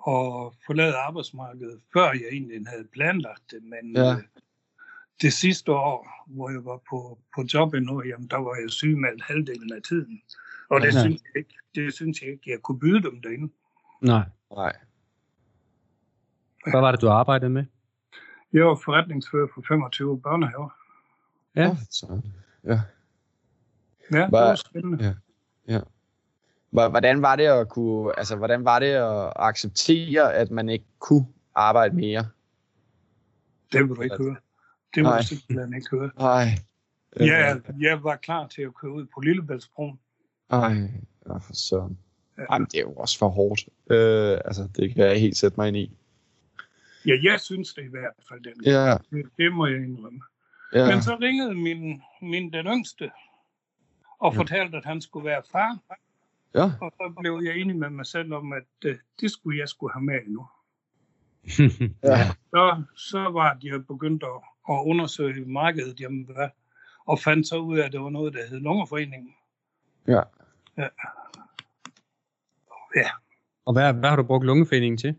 at 0.06 0.52
forlade 0.66 0.96
arbejdsmarkedet, 0.96 1.80
før 1.92 2.04
jeg 2.12 2.28
egentlig 2.32 2.66
havde 2.68 2.86
planlagt 2.92 3.42
det. 3.50 3.62
Men 3.62 3.96
Ja. 3.96 4.12
øh, 4.12 4.22
det 5.22 5.32
sidste 5.32 5.72
år, 5.72 6.24
hvor 6.26 6.50
jeg 6.50 6.64
var 6.64 6.80
på, 6.90 7.18
på 7.34 7.44
job 7.54 7.74
endnu, 7.74 8.02
jamen, 8.04 8.28
der 8.28 8.36
var 8.36 8.54
jeg 8.62 8.70
sygemeldt 8.70 9.22
halvdelen 9.22 9.72
af 9.72 9.82
tiden. 9.82 10.22
Og 10.70 10.80
det, 10.80 10.86
Ja. 10.94 10.98
ja. 10.98 11.00
synes 11.04 11.22
jeg 11.24 11.36
ikke, 11.36 11.54
det 11.74 11.94
synes 11.94 12.22
jeg 12.22 12.30
ikke, 12.30 12.50
jeg 12.50 12.60
kunne 12.62 12.78
byde 12.78 13.02
dem 13.02 13.22
derinde. 13.22 13.52
Nej. 14.00 14.24
Nej. 14.50 14.76
Hvad 16.70 16.80
var 16.80 16.90
det, 16.90 17.00
du 17.00 17.08
arbejdede 17.08 17.50
med? 17.50 17.64
Jeg 18.52 18.64
var 18.66 18.80
forretningsfører 18.84 19.48
for 19.54 19.64
25 19.68 20.20
børnehaver. 20.20 20.70
Ja. 21.56 21.76
Så. 21.90 22.20
Ja. 22.64 22.80
Ja, 24.12 24.22
det 24.24 24.32
var 24.32 24.54
spændende. 24.54 25.16
Hvor- 25.64 25.88
Hvordan 26.90 27.22
var 27.22 27.36
det 27.36 27.44
at 27.46 27.68
kunne, 27.68 28.18
altså, 28.18 28.36
hvordan 28.36 28.64
var 28.64 28.78
det 28.78 28.86
at 28.86 29.32
acceptere, 29.36 30.34
at 30.34 30.50
man 30.50 30.68
ikke 30.68 30.84
kunne 30.98 31.26
arbejde 31.54 31.96
mere? 31.96 32.28
Det 33.72 33.80
vil 33.80 33.96
du 33.96 34.00
ikke 34.00 34.16
høre. 34.16 34.36
Det 34.94 35.02
Nej. 35.02 35.18
du 35.18 35.26
simpelthen 35.26 35.74
ikke 35.74 35.86
høre. 35.90 36.10
Nej. 36.18 36.46
Ja, 37.20 37.54
jeg 37.80 38.04
var 38.04 38.16
klar 38.16 38.46
til 38.46 38.62
at 38.62 38.74
køre 38.74 38.92
ud 38.92 39.06
på 39.14 39.20
Lillebæltsbroen. 39.20 39.98
Ej, 40.50 40.72
ja, 41.28 41.36
for 41.36 41.52
søren. 41.54 41.98
Jamen, 42.50 42.66
det 42.72 42.74
er 42.78 42.80
jo 42.82 42.92
også 42.92 43.18
for 43.18 43.28
hårdt. 43.28 43.60
Øh, 43.90 44.38
altså, 44.44 44.68
det 44.76 44.94
kan 44.94 45.04
jeg 45.06 45.20
helt 45.20 45.36
sætte 45.36 45.60
mig 45.60 45.68
ind 45.68 45.76
i. 45.76 45.92
Ja, 47.06 47.12
jeg 47.22 47.40
synes 47.40 47.74
det 47.74 47.82
i 47.84 47.88
hvert 47.90 48.12
fald. 48.28 48.40
Den. 48.44 48.64
Ja, 48.64 48.96
Det, 49.10 49.24
det 49.38 49.52
må 49.52 49.66
jeg 49.66 49.76
indrømme. 49.76 50.20
ja. 50.74 50.86
Men 50.94 51.02
så 51.02 51.16
ringede 51.20 51.54
min, 51.54 52.02
min 52.22 52.52
den 52.52 52.66
yngste 52.66 53.10
og 54.18 54.32
Ja. 54.32 54.38
fortalte, 54.38 54.76
at 54.76 54.84
han 54.84 55.00
skulle 55.00 55.24
være 55.26 55.42
far. 55.52 55.78
Ja, 56.56 56.64
Og 56.80 56.92
så 56.96 57.14
blev 57.20 57.40
jeg 57.44 57.56
enig 57.56 57.76
med 57.76 57.90
mig 57.90 58.06
selv 58.06 58.32
om, 58.32 58.52
at 58.52 58.90
uh, 58.90 58.94
det 59.20 59.30
skulle 59.30 59.58
jeg 59.58 59.68
skulle 59.68 59.92
have 59.92 60.04
med 60.04 60.20
endnu. 60.26 60.46
ja. 62.10 62.18
Så, 62.50 62.82
så 62.96 63.18
var 63.18 63.54
det, 63.54 63.64
jeg 63.64 63.86
begyndt 63.86 64.22
at, 64.22 64.40
at 64.70 64.82
undersøge 64.86 65.46
markedet, 65.46 66.00
jamen 66.00 66.24
hvad, 66.24 66.48
og 67.06 67.18
fandt 67.18 67.48
så 67.48 67.58
ud 67.58 67.78
af, 67.78 67.86
at 67.86 67.92
det 67.92 68.00
var 68.00 68.10
noget, 68.10 68.34
der 68.34 68.46
hed 68.50 68.60
Lungerforeningen. 68.60 69.34
Ja. 70.06 70.22
Ja. 70.76 70.88
Ja, 72.96 73.10
og 73.64 73.72
hvad, 73.72 73.92
hvad 73.94 74.08
har 74.08 74.16
du 74.16 74.22
brugt 74.22 74.46
lungeforeningen 74.46 74.98
til? 74.98 75.16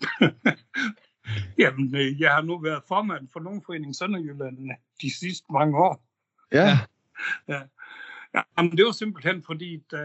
Jamen, 1.62 1.96
øh, 1.96 2.20
jeg 2.20 2.34
har 2.34 2.42
nu 2.42 2.58
været 2.58 2.82
formand 2.88 3.28
for 3.32 3.40
Lungeforeningen 3.40 3.94
Sønderjylland 3.94 4.70
de 5.02 5.18
sidste 5.18 5.46
mange 5.52 5.78
år. 5.78 6.04
Ja. 6.52 6.78
Ja. 7.48 7.60
Ja 8.34 8.42
men 8.62 8.76
det 8.76 8.84
var 8.84 8.92
simpelthen 8.92 9.42
fordi, 9.42 9.84
da, 9.90 9.98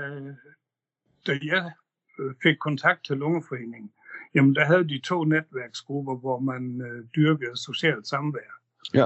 da 1.27 1.39
jeg 1.43 1.72
øh, 2.19 2.34
fik 2.43 2.57
kontakt 2.60 3.05
til 3.05 3.17
Lungeforeningen, 3.17 3.91
jamen 4.36 4.55
der 4.55 4.65
havde 4.65 4.89
de 4.89 5.00
to 5.00 5.24
netværksgrupper, 5.24 6.15
hvor 6.15 6.39
man 6.39 6.81
øh, 6.81 7.05
dyrkede 7.15 7.57
socialt 7.57 8.07
samvær. 8.07 8.51
Ja. 8.93 9.05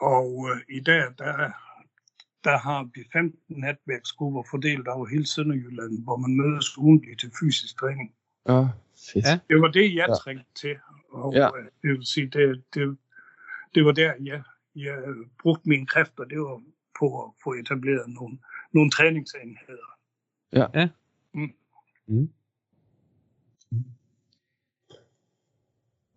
Og 0.00 0.48
øh, 0.50 0.76
i 0.76 0.80
dag, 0.80 1.02
der, 1.18 1.50
der 2.44 2.58
har 2.58 2.84
vi 2.94 3.04
15 3.12 3.38
netværksgrupper 3.48 4.42
fordelt 4.50 4.88
over 4.88 5.06
hele 5.06 5.26
Sønderjylland, 5.26 6.04
hvor 6.04 6.16
man 6.16 6.36
mødes 6.36 6.78
ugentligt 6.78 7.20
til 7.20 7.30
fysisk 7.40 7.78
træning. 7.78 8.14
Ja, 8.48 8.60
fedt. 9.12 9.26
Ja. 9.26 9.38
Det 9.48 9.60
var 9.60 9.68
det, 9.68 9.94
jeg 9.94 10.06
Ja. 10.08 10.14
trængte 10.14 10.46
til. 10.54 10.76
Og 11.10 11.32
Ja. 11.34 11.40
ja. 11.44 11.50
det 11.82 11.90
vil 11.90 12.06
sige, 12.06 12.26
det, 12.26 12.64
det, 12.74 12.96
det 13.74 13.84
var 13.84 13.92
der, 13.92 14.12
jeg, 14.20 14.42
jeg 14.76 14.98
brugte 15.42 15.68
mine 15.68 15.86
kræfter. 15.86 16.24
Det 16.24 16.40
var 16.40 16.62
på 16.98 17.22
at 17.24 17.30
få 17.44 17.52
etableret 17.54 18.08
nogle, 18.08 18.38
nogle 18.72 18.90
træningsenheder. 18.90 19.88
Mm. 21.34 22.28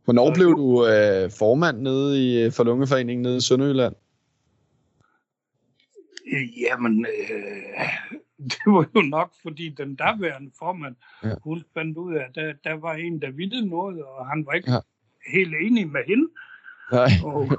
Hvornår 0.04 0.34
blev 0.34 0.48
du 0.48 0.86
øh, 0.88 1.32
formand 1.40 1.82
nede 1.82 2.10
i 2.26 2.44
øh, 2.46 2.52
for 2.52 2.64
Lungeforeningen 2.64 3.22
nede 3.22 3.38
i 3.38 3.42
Sønderjylland? 3.42 3.96
Jamen, 6.58 7.06
øh, 7.06 7.88
det 8.52 8.62
var 8.66 8.90
jo 8.96 9.02
nok, 9.02 9.34
fordi 9.42 9.70
den 9.70 9.96
daværende 9.96 10.52
formand, 10.60 10.96
Ja. 11.24 11.28
ja. 11.30 11.36
hun 11.44 11.64
fandt 11.74 11.98
ud 11.98 12.16
af, 12.16 12.24
at 12.30 12.36
der, 12.36 12.54
der 12.64 12.74
var 12.74 12.94
en, 12.94 13.22
der 13.22 13.32
ville 13.32 13.66
noget, 13.66 14.04
og 14.04 14.28
han 14.28 14.46
var 14.46 14.54
ikke 14.54 14.72
Ja. 14.72 14.76
ja. 14.76 15.32
helt 15.40 15.56
enig 15.62 15.88
med 15.90 16.02
hende. 16.08 16.28
Nej. 16.92 17.10
Og 17.24 17.50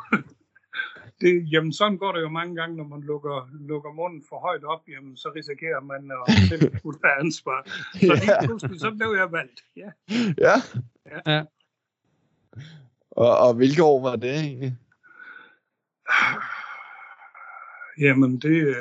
det, 1.22 1.52
jamen, 1.52 1.72
sådan 1.72 1.98
går 1.98 2.12
det 2.12 2.20
jo 2.20 2.28
mange 2.28 2.54
gange, 2.56 2.76
når 2.76 2.84
man 2.84 3.00
lukker, 3.00 3.48
lukker 3.52 3.92
munden 3.92 4.22
for 4.28 4.38
højt 4.40 4.64
op, 4.64 4.88
jamen, 4.88 5.16
så 5.16 5.32
risikerer 5.36 5.80
man 5.80 6.10
at 6.10 6.34
selv 6.48 6.78
kunne 6.82 6.98
tage 6.98 7.14
ansvar. 7.20 7.62
Så 7.94 8.00
lige 8.00 8.32
Ja. 8.32 8.46
pludselig, 8.46 8.80
så 8.80 8.90
blev 8.90 9.14
jeg 9.18 9.32
valgt. 9.32 9.64
Ja. 9.76 9.90
Ja. 10.38 10.54
Ja. 11.26 11.44
Og, 13.10 13.38
og 13.38 13.54
hvilke 13.54 13.82
år 13.84 14.02
var 14.02 14.16
det 14.16 14.34
egentlig? 14.34 14.76
Jamen, 17.98 18.38
det, 18.40 18.76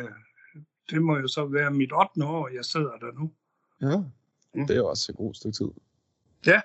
det 0.89 1.01
må 1.01 1.17
jo 1.17 1.27
så 1.27 1.45
være 1.45 1.71
mit 1.71 1.91
8. 1.93 2.25
år, 2.25 2.48
jeg 2.50 2.65
sidder 2.65 2.98
der 2.98 3.12
nu. 3.19 3.31
Ja. 3.81 3.98
Mm. 4.53 4.67
Det 4.67 4.74
er 4.74 4.77
jo 4.77 4.88
også 4.88 5.12
et 5.12 5.17
godt 5.17 5.38
stykke 5.38 5.55
tid. 5.57 5.71
Ja. 6.45 6.62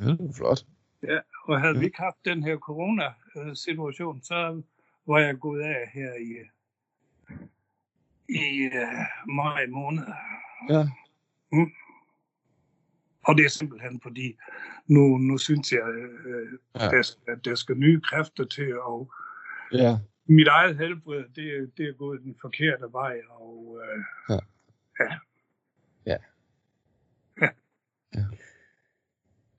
Ja, 0.00 0.04
det 0.04 0.20
er 0.28 0.32
flot. 0.36 0.64
Ja, 1.02 1.18
og 1.44 1.60
havde 1.60 1.74
Ja. 1.74 1.78
vi 1.78 1.84
ikke 1.86 1.98
haft 2.00 2.16
den 2.24 2.42
her 2.42 2.56
corona-situation, 2.56 4.22
så 4.22 4.62
var 5.10 5.18
jeg 5.18 5.38
gået 5.38 5.62
af 5.62 5.90
her 5.94 6.12
i, 6.14 6.30
i 8.28 8.66
uh, 8.66 9.34
maj 9.34 9.66
måned. 9.66 10.06
Ja. 10.68 10.88
Og 13.24 13.36
det 13.36 13.44
er 13.44 13.48
simpelthen 13.48 14.00
fordi, 14.02 14.36
nu, 14.86 15.18
nu 15.18 15.38
synes 15.38 15.72
jeg, 15.72 15.88
øh, 15.88 16.58
Ja. 16.74 16.84
ja. 16.84 16.90
der, 16.90 17.16
at 17.28 17.44
der 17.44 17.54
skal 17.54 17.76
nye 17.76 18.00
kræfter 18.00 18.44
til, 18.44 18.80
og 18.80 19.12
Ja. 19.72 19.98
mit 20.26 20.46
eget 20.48 20.76
helbred, 20.76 21.24
det, 21.36 21.72
det 21.76 21.88
er 21.88 21.92
gået 21.92 22.20
den 22.22 22.36
forkerte 22.40 22.92
vej, 22.92 23.20
og 23.28 23.80
øh, 23.84 24.38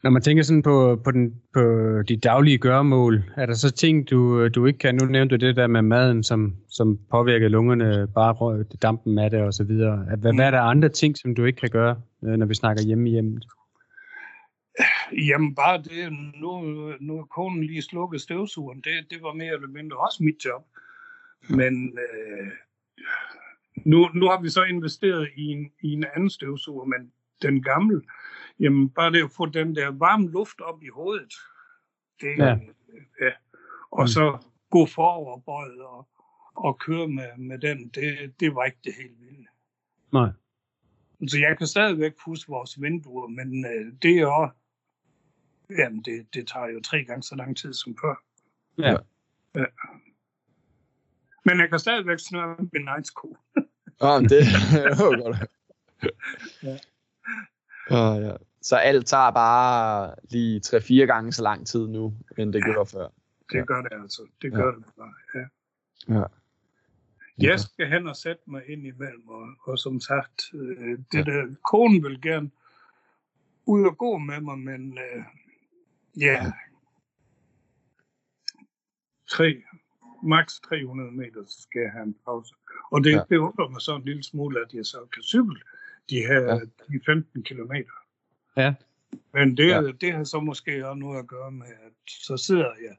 Når 0.03 0.09
man 0.09 0.21
tænker 0.21 0.43
sådan 0.43 0.61
på, 0.61 1.01
på, 1.03 1.11
den, 1.11 1.41
på 1.53 1.61
de 2.07 2.17
daglige 2.17 2.57
gøremål, 2.57 3.23
er 3.37 3.45
der 3.45 3.53
så 3.53 3.71
ting, 3.71 4.09
du, 4.09 4.47
du 4.47 4.65
ikke 4.65 4.79
kan? 4.79 4.95
Nu 4.95 5.05
nævnte 5.05 5.37
du 5.37 5.45
det 5.45 5.55
der 5.55 5.67
med 5.67 5.81
maden, 5.81 6.23
som, 6.23 6.55
som 6.69 6.99
påvirker 7.11 7.47
lungerne, 7.47 8.07
bare 8.15 8.33
røg- 8.33 8.77
dampen 8.81 9.19
af 9.19 9.29
det 9.29 9.41
og 9.41 9.53
så 9.53 9.63
videre. 9.63 10.05
Hvad, 10.17 10.33
hvad 10.33 10.45
er 10.45 10.51
der 10.51 10.61
andre 10.61 10.89
ting, 10.89 11.17
som 11.17 11.35
du 11.35 11.45
ikke 11.45 11.59
kan 11.59 11.69
gøre, 11.69 12.01
øh, 12.23 12.31
når 12.31 12.45
vi 12.45 12.53
snakker 12.53 12.83
hjemme 12.83 13.09
i 13.09 13.11
hjemmet? 13.11 13.45
Jamen 15.27 15.55
bare 15.55 15.77
det, 15.77 16.11
nu, 16.41 16.61
nu 16.99 17.17
er 17.19 17.23
konen 17.23 17.63
lige 17.63 17.81
slukket 17.81 18.21
støvsugeren, 18.21 18.81
det, 18.81 18.93
det 19.09 19.17
var 19.21 19.33
mere 19.33 19.53
eller 19.53 19.67
mindre 19.67 19.97
også 19.97 20.23
mit 20.23 20.45
job. 20.45 20.63
Men 21.49 21.97
øh, 21.99 22.47
nu, 23.85 24.09
nu 24.13 24.25
har 24.25 24.41
vi 24.41 24.49
så 24.49 24.63
investeret 24.63 25.27
i 25.37 25.41
en, 25.41 25.71
i 25.83 25.93
en 25.93 26.05
anden 26.15 26.29
støvsuger, 26.29 26.85
men 26.85 27.11
den 27.41 27.63
gamle, 27.63 28.01
jamen 28.61 28.89
bare 28.89 29.11
det 29.11 29.23
at 29.23 29.31
få 29.31 29.45
den 29.45 29.75
der 29.75 29.87
varme 29.91 30.31
luft 30.31 30.61
op 30.61 30.83
i 30.83 30.87
hovedet, 30.87 31.33
det, 32.21 32.37
Ja. 32.37 32.45
ja. 33.21 33.31
Og 33.91 34.03
Mm. 34.03 34.07
så 34.07 34.37
gå 34.69 34.85
foroverbøjet 34.85 35.81
og, 35.81 36.07
og 36.55 36.79
køre 36.79 37.07
med, 37.07 37.37
med 37.37 37.59
den, 37.59 37.87
det, 37.87 38.33
det 38.39 38.55
var 38.55 38.63
ikke 38.65 38.77
det 38.83 38.93
helt 38.95 39.19
vilde. 39.21 39.47
Nej. 40.13 40.29
Så 41.27 41.37
jeg 41.39 41.57
kan 41.57 41.67
stadigvæk 41.67 42.11
pusse 42.25 42.47
vores 42.47 42.81
vinduer, 42.81 43.27
men 43.27 43.65
øh, 43.65 43.93
det 44.01 44.17
er 44.19 44.27
også, 44.27 44.53
jamen 45.77 46.01
det, 46.01 46.33
det 46.33 46.47
tager 46.47 46.67
jo 46.67 46.81
tre 46.81 47.03
gange 47.03 47.23
så 47.23 47.35
lang 47.35 47.57
tid 47.57 47.73
som 47.73 47.95
før. 48.01 48.15
Ja. 48.77 48.95
ja. 49.55 49.65
Men 51.45 51.59
jeg 51.59 51.69
kan 51.69 51.79
stadigvæk 51.79 52.19
snøre 52.19 52.55
min 52.73 52.87
egen 52.87 53.03
sko. 53.05 53.37
Ja, 54.01 54.19
men 54.19 54.29
det 54.29 54.39
det 54.71 54.97
var 54.99 55.23
godt. 55.23 55.37
Ja. 56.63 56.77
Ja, 57.89 58.13
ja. 58.27 58.35
Så 58.61 58.75
alt 58.75 59.07
tager 59.07 59.31
bare 59.31 60.15
lige 60.29 60.61
3-4 60.65 60.93
gange 61.05 61.31
så 61.33 61.43
lang 61.43 61.67
tid 61.67 61.87
nu, 61.87 62.13
end 62.37 62.53
det 62.53 62.63
gjorde 62.63 62.89
før. 62.89 63.07
Det 63.51 63.57
Ja. 63.57 63.63
gør 63.65 63.81
det 63.81 63.91
altså. 64.03 64.21
Det 64.41 64.51
Ja. 64.51 64.55
gør 64.57 64.75
det 64.75 64.83
bare, 64.97 65.13
ja. 65.35 65.45
Ja. 66.19 66.23
Jeg 67.37 67.59
skal 67.59 67.87
hen 67.87 68.07
og 68.07 68.15
sætte 68.15 68.41
mig 68.47 68.69
ind 68.69 68.87
imellem, 68.87 69.27
og, 69.29 69.47
og 69.63 69.79
som 69.79 69.99
sagt, 69.99 70.41
øh, 70.53 70.99
det 71.11 71.25
der, 71.25 71.55
konen 71.71 72.03
vil 72.03 72.21
gerne 72.21 72.51
ud 73.65 73.85
og 73.85 73.97
gå 73.97 74.17
med 74.17 74.41
mig, 74.41 74.59
men 74.59 74.97
øh, 74.97 75.23
ja, 76.17 76.51
tre, 79.27 79.63
maks 80.23 80.59
300 80.59 81.11
meter, 81.11 81.43
så 81.47 81.61
skal 81.61 81.81
jeg 81.81 81.91
have 81.91 82.03
en 82.03 82.15
pause. 82.25 82.53
Og 82.91 83.03
det, 83.03 83.11
Ja. 83.11 83.15
ja. 83.17 83.23
det 83.29 83.37
undrer 83.37 83.69
mig 83.69 83.81
så 83.81 83.95
en 83.95 84.05
lille 84.05 84.23
smule, 84.23 84.59
at 84.65 84.73
jeg 84.73 84.85
så 84.85 84.97
kan 85.13 85.23
cykle 85.23 85.61
de 86.09 86.15
her 86.17 86.41
Ja. 86.41 86.53
ja. 86.53 86.59
de 86.89 86.99
15 87.05 87.43
kilometer. 87.43 87.91
Ja. 88.57 88.73
Men 89.33 89.57
det, 89.57 89.67
Ja. 89.69 89.81
det 90.01 90.13
har 90.13 90.23
så 90.23 90.39
måske 90.39 90.87
også 90.87 90.99
noget 90.99 91.19
at 91.19 91.27
gøre 91.27 91.51
med, 91.51 91.65
at 91.67 91.91
så 92.07 92.37
sidder 92.37 92.65
jeg 92.81 92.95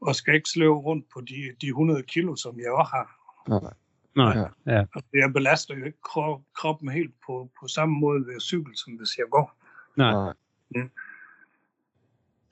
og 0.00 0.14
skal 0.14 0.34
ikke 0.34 0.48
slæve 0.48 0.76
rundt 0.78 1.06
på 1.14 1.20
de, 1.20 1.34
de 1.60 1.66
100 1.66 2.02
kilo, 2.02 2.36
som 2.36 2.60
jeg 2.60 2.70
også 2.72 2.90
har. 2.90 3.18
Nej. 3.48 3.72
Nej. 4.16 4.36
Ja. 4.66 4.72
Ja. 4.72 4.84
Altså, 4.94 5.10
jeg 5.14 5.32
belaster 5.32 5.74
jo 5.74 5.84
ikke 5.84 6.00
krop, 6.02 6.40
kroppen 6.54 6.88
helt 6.88 7.14
på, 7.26 7.50
på 7.60 7.68
samme 7.68 7.98
måde 7.98 8.26
ved 8.26 8.34
at 8.36 8.42
cykle, 8.42 8.76
som 8.76 8.92
hvis 8.92 9.18
jeg 9.18 9.26
går. 9.30 9.56
Nej. 9.96 10.12
Nej. 10.12 10.32
Mm. 10.70 10.90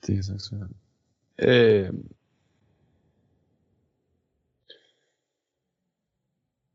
Det 0.07 0.17
er 0.17 0.21
så 0.21 0.37
svært. 0.49 0.69
Øh, 1.39 1.93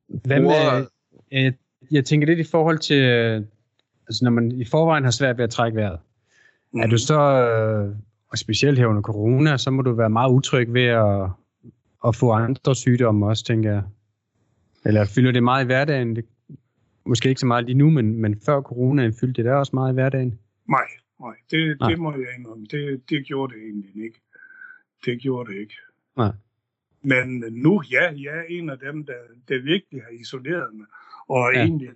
Hvad 0.07 0.41
med, 0.41 0.87
jeg, 1.31 1.55
jeg 1.91 2.05
tænker 2.05 2.27
lidt 2.27 2.39
i 2.39 2.51
forhold 2.51 2.79
til, 2.79 3.03
øh, 3.03 3.43
altså 4.09 4.25
når 4.25 4.31
man 4.31 4.53
i 4.53 4.65
forvejen 4.65 5.05
har 5.05 5.11
svært 5.11 5.37
ved 5.39 5.45
at 5.45 5.51
trække 5.51 5.77
vejret, 5.77 5.99
Mm. 6.73 6.81
er 6.81 6.87
du 6.87 6.99
så, 6.99 7.21
øh, 7.21 7.95
og 8.29 8.39
specielt 8.39 8.79
her 8.79 8.87
under 8.87 9.03
corona, 9.03 9.57
så 9.57 9.71
må 9.71 9.83
du 9.83 9.93
være 9.93 10.11
meget 10.11 10.33
utryg 10.33 10.73
ved 10.73 10.85
at, 10.85 11.29
at 12.07 12.17
få 12.17 12.31
andre 12.31 12.75
sygdomme 12.75 13.27
også, 13.27 13.45
tænker 13.45 13.73
jeg. 13.73 13.83
Eller 14.85 15.05
fylder 15.05 15.33
det 15.33 15.43
meget 15.43 15.65
i 15.65 15.67
hverdagen? 15.67 16.17
Det, 16.17 16.25
måske 17.07 17.29
ikke 17.29 17.41
så 17.41 17.47
meget 17.47 17.65
lige 17.65 17.79
nu, 17.79 17.91
men, 17.91 18.19
men 18.21 18.41
før 18.47 18.61
coronaen 18.61 19.15
fyldte 19.21 19.43
det 19.43 19.45
der 19.45 19.55
også 19.55 19.71
meget 19.75 19.93
i 19.93 19.95
hverdagen? 19.95 20.39
Nej, 20.69 20.87
nej, 21.21 21.35
det, 21.51 21.77
Nej. 21.81 21.91
det 21.91 21.99
må 21.99 22.13
jeg 22.13 22.27
indrømme. 22.39 22.67
Det, 22.71 23.03
det 23.11 23.27
gjorde 23.27 23.55
det 23.55 23.63
egentlig 23.63 24.05
ikke. 24.05 24.21
Det 25.05 25.21
gjorde 25.21 25.53
det 25.53 25.59
ikke. 25.61 25.75
Nej. 26.17 26.33
Men 27.03 27.45
nu, 27.51 27.83
ja, 27.91 28.03
jeg 28.03 28.39
er 28.39 28.45
en 28.49 28.71
af 28.71 28.79
dem, 28.79 29.07
der, 29.07 29.21
der 29.49 29.63
virkelig 29.63 30.03
har 30.03 30.11
isoleret 30.21 30.75
mig. 30.75 30.87
Og 31.29 31.51
ja. 31.55 31.61
egentlig, 31.61 31.89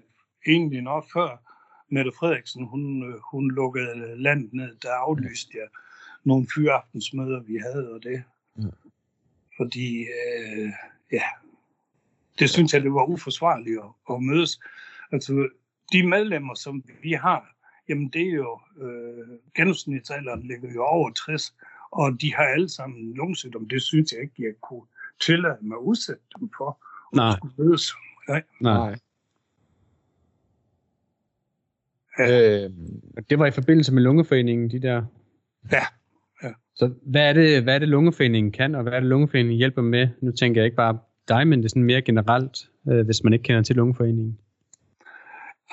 egentlig 0.47 0.83
nok 0.83 1.05
før 1.13 1.50
Mette 1.91 2.13
Frederiksen, 2.19 2.67
hun, 2.67 3.03
øh, 3.03 3.21
hun 3.31 3.51
lukkede 3.51 4.23
landet 4.23 4.53
ned, 4.53 4.77
der 4.83 4.93
aflyste 4.93 5.51
jeg 5.55 5.69
nogle 6.25 6.47
fyraftensmøder, 6.55 7.41
vi 7.41 7.57
havde, 7.57 7.93
og 7.93 8.03
det. 8.03 8.23
Ja. 8.59 8.69
Fordi, 9.57 9.99
øh, 9.99 10.71
ja, 11.13 11.23
det 12.39 12.51
synes 12.51 12.75
jeg, 12.75 12.83
det 12.83 12.93
var 12.93 13.05
uforsvarligt 13.05 13.79
at, 13.79 14.15
at 14.15 14.23
mødes. 14.23 14.61
Altså, 15.13 15.49
de 15.93 16.07
medlemmer, 16.07 16.55
som 16.55 16.85
vi 17.03 17.13
har, 17.13 17.57
jamen 17.89 18.09
det 18.09 18.23
er 18.23 18.35
jo, 18.35 18.61
øh, 18.77 19.39
gennemsnitsalderen 19.55 20.43
ligger 20.47 20.73
jo 20.73 20.85
over 20.85 21.11
60, 21.11 21.55
og 21.91 22.21
de 22.21 22.35
har 22.35 22.45
alle 22.45 22.69
sammen 22.69 23.15
lungesygdom. 23.15 23.69
Det 23.69 23.83
synes 23.83 24.13
jeg 24.13 24.21
ikke, 24.23 24.35
jeg 24.39 24.55
kunne 24.61 24.87
tillade 25.21 25.59
mig 25.61 25.77
at 25.77 25.83
udsætte 25.83 26.23
dem 26.41 26.51
for. 26.57 26.79
Nej. 27.13 27.37
Mødes. 27.59 27.93
Nej. 28.29 28.43
nej. 28.61 28.89
Ja. 28.91 28.95
Øh, 32.21 32.71
det 33.31 33.39
var 33.39 33.47
i 33.47 33.51
forbindelse 33.51 33.95
med 33.95 34.03
lungeforeningen, 34.03 34.71
de 34.71 34.83
der... 34.83 35.03
Ja, 35.73 35.85
ja. 36.43 36.49
Så 36.75 36.93
hvad 37.03 37.29
er, 37.29 37.33
det, 37.33 37.63
hvad 37.63 37.75
er 37.75 37.79
det, 37.79 37.89
lungeforeningen 37.89 38.53
kan, 38.53 38.75
og 38.75 38.83
hvad 38.83 38.93
er 38.93 39.01
det, 39.01 39.09
lungeforeningen 39.09 39.57
hjælper 39.57 39.83
med? 39.83 40.09
Nu 40.23 40.33
tænker 40.33 40.61
jeg 40.61 40.67
ikke 40.67 40.77
bare 40.77 40.99
dig, 41.29 41.47
men 41.47 41.59
det 41.59 41.65
er 41.65 41.69
sådan 41.69 41.85
mere 41.85 42.03
generelt, 42.03 42.59
øh, 42.89 43.05
hvis 43.05 43.25
man 43.25 43.33
ikke 43.33 43.43
kender 43.43 43.63
til 43.63 43.77
lungeforeningen. 43.77 44.39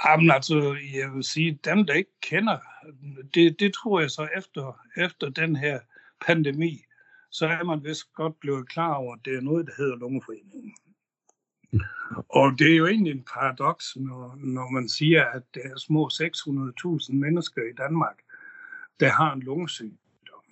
Jamen 0.06 0.32
altså, 0.32 0.75
jeg 0.94 1.16
vil 1.16 1.24
sige, 1.24 1.60
dem 1.66 1.86
der 1.86 1.94
ikke 1.94 2.20
kender, 2.22 2.58
det, 3.34 3.60
det 3.60 3.74
tror 3.74 4.00
jeg 4.00 4.12
så 4.12 4.27
efter, 4.38 4.80
efter 4.98 5.30
den 5.30 5.56
her 5.56 5.80
pandemi, 6.25 6.84
så 7.32 7.48
er 7.48 7.63
man 7.63 7.84
vist 7.84 8.13
godt 8.13 8.39
blevet 8.39 8.70
klar 8.70 8.94
over, 8.94 9.13
at 9.13 9.20
det 9.25 9.36
er 9.36 9.42
noget, 9.42 9.66
der 9.66 9.74
hedder 9.77 9.96
lungeforeningen. 9.96 10.74
Og 12.30 12.60
det 12.60 12.72
er 12.72 12.78
jo 12.78 12.88
egentlig 12.88 13.12
en 13.12 13.26
paradoks, 13.34 13.96
når, 13.96 14.36
når 14.38 14.70
man 14.70 14.90
siger, 14.90 15.26
at 15.26 15.44
der 15.56 15.62
er 15.64 15.78
små 15.78 16.10
600.000 16.14 17.14
mennesker 17.14 17.62
i 17.62 17.74
Danmark, 17.78 18.18
der 19.00 19.10
har 19.10 19.34
en 19.34 19.42
lungesygdom. 19.42 20.44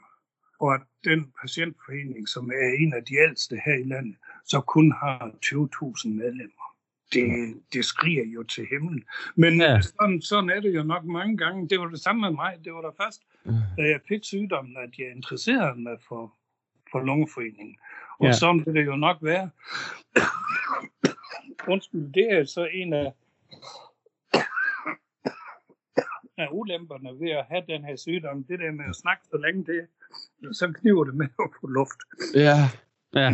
Og 0.60 0.74
at 0.74 0.82
den 1.04 1.34
patientforening, 1.42 2.30
som 2.30 2.50
er 2.50 2.76
en 2.80 2.94
af 2.94 3.04
de 3.06 3.16
ældste 3.30 3.62
her 3.66 3.76
i 3.76 3.84
landet, 3.84 4.16
så 4.46 4.62
kun 4.62 4.92
har 4.92 5.32
20.000 5.46 6.10
medlemmer. 6.10 6.66
Det, 7.14 7.56
det 7.74 7.86
skriger 7.86 8.26
jo 8.26 8.44
til 8.44 8.68
himlen. 8.72 9.04
Men 9.36 9.62
ja. 9.62 9.82
sådan, 9.82 10.22
sådan 10.22 10.50
er 10.50 10.60
det 10.60 10.76
jo 10.76 10.84
nok 10.84 11.06
mange 11.06 11.38
gange. 11.38 11.70
Det 11.70 11.80
var 11.80 11.88
det 11.88 12.00
samme 12.00 12.22
med 12.22 12.32
mig. 12.32 12.60
Det 12.64 12.74
var 12.74 12.82
da 12.82 13.04
først, 13.04 13.22
da 13.78 13.82
jeg 13.82 14.00
fik 14.08 14.24
sygdommen, 14.24 14.78
at 14.78 14.90
jeg 14.98 15.12
interesserede 15.16 15.82
mig 15.82 15.98
for, 16.08 16.34
for 16.96 17.04
lungeforeningen. 17.04 17.76
Og 18.20 18.26
ja. 18.26 18.32
sådan 18.32 18.66
vil 18.66 18.76
det 18.76 18.86
jo 18.86 18.96
nok 18.96 19.18
være. 19.22 19.50
Undskyld, 21.68 22.14
det 22.14 22.32
er 22.32 22.46
så 22.46 22.66
en 22.74 22.94
af, 22.94 23.14
af 26.38 26.48
ulemperne 26.52 27.20
ved 27.20 27.32
at 27.32 27.46
have 27.50 27.64
den 27.68 27.84
her 27.86 27.96
sygdom. 27.96 28.44
Det 28.44 28.60
der 28.60 28.72
med 28.72 28.86
at 28.90 28.96
snakke 28.96 29.24
så 29.26 29.38
længe, 29.38 29.66
det, 29.66 29.88
så 30.56 30.74
kniver 30.80 31.04
det 31.04 31.16
med 31.16 31.28
at 31.40 31.50
få 31.62 31.68
luft. 31.68 32.00
Ja. 32.36 32.58
Ja. 33.14 33.32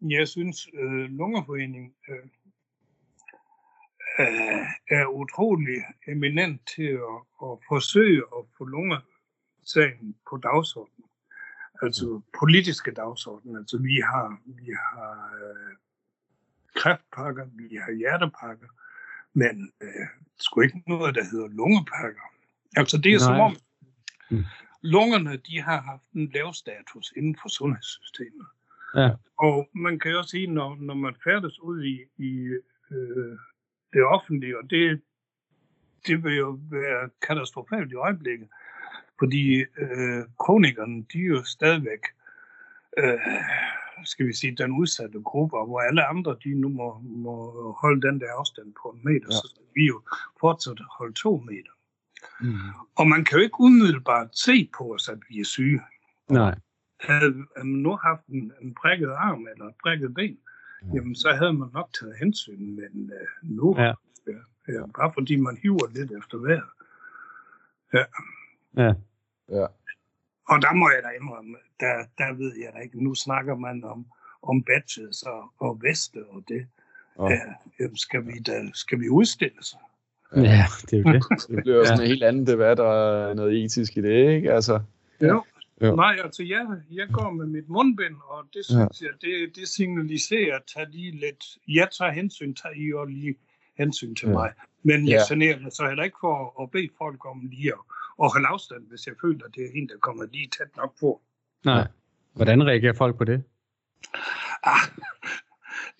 Jeg 0.00 0.28
synes, 0.28 0.68
øh, 0.74 1.10
Lungeforeningen 1.10 1.94
øh, 2.08 2.24
øh, 4.18 4.66
er 4.90 5.06
utrolig 5.06 5.82
eminent 6.08 6.60
til 6.74 6.90
at, 7.12 7.18
at 7.42 7.58
forsøge 7.68 8.22
at 8.38 8.44
få 8.58 8.64
lungesagen 8.64 10.16
på 10.30 10.36
dagsordenen. 10.36 11.04
Altså 11.82 12.20
politiske 12.38 12.90
dagsorden. 12.90 13.56
Altså 13.56 13.78
vi 13.78 13.96
har, 14.10 14.40
vi 14.44 14.70
har 14.92 15.30
øh, 15.42 15.76
kræftpakker, 16.74 17.46
vi 17.52 17.76
har 17.76 17.92
hjertepakker, 17.92 18.68
men 19.32 19.72
øh, 19.82 20.06
sgu 20.38 20.60
ikke 20.60 20.82
noget, 20.86 21.14
der 21.14 21.24
hedder 21.24 21.48
lungepakker. 21.48 22.26
Altså 22.76 22.98
det 22.98 23.12
er 23.12 23.18
Nej. 23.18 23.26
som 23.26 23.40
om, 23.40 23.56
mm. 24.30 24.44
lungerne 24.82 25.36
de 25.36 25.60
har 25.60 25.80
haft 25.80 26.12
en 26.14 26.30
lav 26.34 26.54
status 26.54 27.12
inden 27.16 27.36
for 27.42 27.48
sundhedssystemet. 27.48 28.46
Ja. 28.96 29.10
Og 29.38 29.68
man 29.74 29.98
kan 29.98 30.10
jo 30.10 30.18
også 30.18 30.30
sige, 30.30 30.46
når, 30.46 30.76
når 30.80 30.94
man 30.94 31.14
færdes 31.24 31.60
ud 31.60 31.84
i, 31.84 31.96
i 32.16 32.30
øh, 32.90 33.38
det 33.94 34.04
offentlige, 34.04 34.58
og 34.58 34.70
det, 34.70 35.00
det 36.06 36.24
vil 36.24 36.36
jo 36.36 36.58
være 36.70 37.10
katastrofalt 37.26 37.92
i 37.92 37.94
øjeblikket, 37.94 38.48
fordi 39.18 39.64
øh, 39.78 40.24
kronikerne, 40.38 41.04
de 41.12 41.18
er 41.18 41.26
jo 41.26 41.44
stadigvæk, 41.44 42.02
øh, 42.98 43.18
skal 44.04 44.26
vi 44.26 44.32
sige, 44.32 44.56
den 44.56 44.70
udsatte 44.70 45.20
gruppe, 45.20 45.56
hvor 45.56 45.80
alle 45.80 46.04
andre, 46.04 46.36
de 46.44 46.54
nu 46.54 46.68
må, 46.68 46.98
må 47.02 47.72
holde 47.72 48.02
den 48.02 48.20
der 48.20 48.32
afstand 48.38 48.74
på 48.82 48.88
en 48.88 49.00
meter, 49.04 49.26
ja. 49.30 49.36
så 49.36 49.60
vi 49.74 49.86
jo 49.86 50.02
fortsat 50.40 50.80
holde 50.98 51.14
to 51.14 51.36
meter. 51.36 51.70
Mm. 52.40 52.56
Og 52.96 53.06
man 53.06 53.24
kan 53.24 53.38
jo 53.38 53.44
ikke 53.44 53.60
umiddelbart 53.60 54.38
se 54.38 54.70
på 54.78 54.94
os, 54.94 55.08
at 55.08 55.18
vi 55.28 55.40
er 55.40 55.44
syge. 55.44 55.80
Nej. 56.30 56.54
Havde 57.00 57.34
man 57.56 57.66
nu 57.66 57.96
haft 57.96 58.26
en, 58.26 58.52
en 58.62 58.74
prikket 58.74 59.10
arm 59.10 59.46
eller 59.52 59.64
et 59.68 59.74
prikket 59.82 60.14
ben. 60.14 60.38
Jamen 60.94 61.14
så 61.14 61.32
havde 61.32 61.52
man 61.52 61.68
nok 61.72 61.90
taget 62.00 62.14
hensyn, 62.18 62.76
men 62.76 63.10
uh, 63.12 63.50
nu, 63.50 63.76
ja. 63.78 63.92
Ja, 64.68 64.86
bare 64.98 65.12
fordi 65.14 65.36
man 65.36 65.58
hiver 65.62 65.86
lidt 65.94 66.12
efter 66.18 66.38
vejret. 66.38 66.70
Ja. 67.94 68.04
Ja. 68.82 68.92
ja. 69.48 69.66
Og 70.48 70.62
der 70.62 70.74
må 70.74 70.90
jeg 70.90 71.02
da 71.02 71.08
indrømme, 71.20 71.56
der, 71.80 71.94
der 72.18 72.34
ved 72.34 72.52
jeg 72.56 72.72
da 72.74 72.78
ikke, 72.78 73.04
nu 73.04 73.14
snakker 73.14 73.54
man 73.54 73.84
om, 73.84 74.06
om 74.42 74.62
badges 74.62 75.22
og, 75.22 75.52
og 75.58 75.82
veste 75.82 76.26
og 76.28 76.42
det. 76.48 76.66
Ja. 77.18 77.30
Ja, 77.30 77.40
jamen, 77.80 77.96
skal, 77.96 78.26
vi 78.26 78.38
da, 78.38 78.52
skal 78.74 79.00
vi 79.00 79.08
udstille 79.08 79.62
sig? 79.62 79.78
Ja, 80.36 80.64
det 80.90 80.98
er 80.98 81.02
jo 81.06 81.12
det. 81.12 81.22
det 81.48 81.62
bliver 81.62 81.76
jo 81.76 81.84
sådan 81.84 82.00
en 82.00 82.06
helt 82.06 82.22
anden 82.22 82.46
debat 82.46 82.80
og 82.80 83.36
noget 83.36 83.64
etisk 83.64 83.96
i 83.96 84.00
det, 84.00 84.34
ikke? 84.34 84.52
Altså, 84.52 84.80
jo. 85.20 85.44
Jo. 85.82 85.96
Nej, 85.96 86.16
altså 86.24 86.42
jeg, 86.42 86.66
jeg 86.90 87.08
går 87.12 87.30
med 87.30 87.46
mit 87.46 87.68
mundbind, 87.68 88.16
og 88.24 88.44
det 88.54 88.64
synes 88.64 89.02
ja. 89.02 89.06
jeg, 89.06 89.14
det, 89.20 89.56
det 89.56 89.68
signaliserer, 89.68 90.56
at 90.56 90.62
tage 90.74 90.90
lige 90.90 91.10
lidt, 91.10 91.44
jeg 91.68 91.88
tager 91.98 92.10
hensyn, 92.12 92.54
tager 92.54 92.74
I 92.74 92.92
og 92.92 93.06
lige 93.06 93.34
hensyn 93.78 94.14
til 94.14 94.28
ja. 94.28 94.32
mig. 94.32 94.52
Men 94.82 95.08
jeg 95.08 95.24
ja. 95.30 95.34
generer 95.34 95.60
mig 95.60 95.72
så 95.72 95.86
heller 95.88 96.04
ikke 96.04 96.16
for 96.20 96.62
at 96.62 96.70
bede 96.70 96.88
folk 96.98 97.26
om 97.26 97.40
lige 97.42 97.72
at, 97.72 97.78
at 98.22 98.32
holde 98.32 98.46
afstand, 98.46 98.88
hvis 98.88 99.06
jeg 99.06 99.14
føler, 99.20 99.44
at 99.46 99.54
det 99.54 99.64
er 99.64 99.70
en, 99.74 99.88
der 99.88 99.98
kommer 99.98 100.26
lige 100.26 100.48
tæt 100.58 100.76
nok 100.76 101.00
på. 101.00 101.22
Nej. 101.64 101.88
Hvordan 102.32 102.66
reagerer 102.66 102.94
folk 102.94 103.18
på 103.18 103.24
det? 103.24 103.44
Ah, 104.62 104.88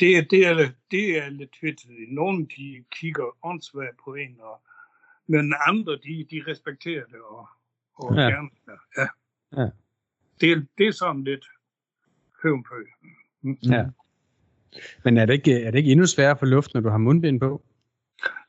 det, 0.00 0.16
er, 0.16 0.22
det, 0.30 0.46
er, 0.46 0.70
det 0.90 1.18
er 1.18 1.28
lidt 1.28 1.56
fedt. 1.60 1.80
Nogle 2.08 2.46
de 2.56 2.84
kigger 2.90 3.46
åndssvagt 3.46 3.98
på 4.04 4.14
en, 4.14 4.37
og, 4.40 4.62
men 5.26 5.54
andre 5.66 5.92
de, 5.92 6.26
de 6.30 6.42
respekterer 6.48 7.04
det 7.04 7.20
og, 7.30 7.48
og 7.94 8.16
ja. 8.16 8.20
gerne. 8.20 8.50
Ja. 8.98 9.06
Ja. 9.56 9.68
Det, 10.40 10.68
det 10.78 10.86
er 10.86 10.92
sådan 10.92 11.24
lidt 11.24 11.46
høvnpø. 12.42 12.84
Mm. 13.42 13.56
Ja. 13.62 13.84
Men 15.04 15.16
er 15.18 15.26
det, 15.26 15.32
ikke, 15.32 15.62
er 15.62 15.70
det 15.70 15.78
ikke 15.78 15.90
endnu 15.90 16.06
sværere 16.06 16.36
for 16.38 16.46
luft, 16.46 16.74
når 16.74 16.80
du 16.80 16.88
har 16.88 16.98
mundbind 16.98 17.40
på? 17.40 17.64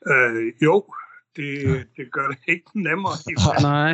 Øh, 0.08 0.54
jo, 0.64 0.94
det, 1.36 1.88
det 1.98 2.12
gør 2.12 2.28
det 2.28 2.38
ikke 2.48 2.84
nemmere. 2.84 3.14
Nej. 3.62 3.94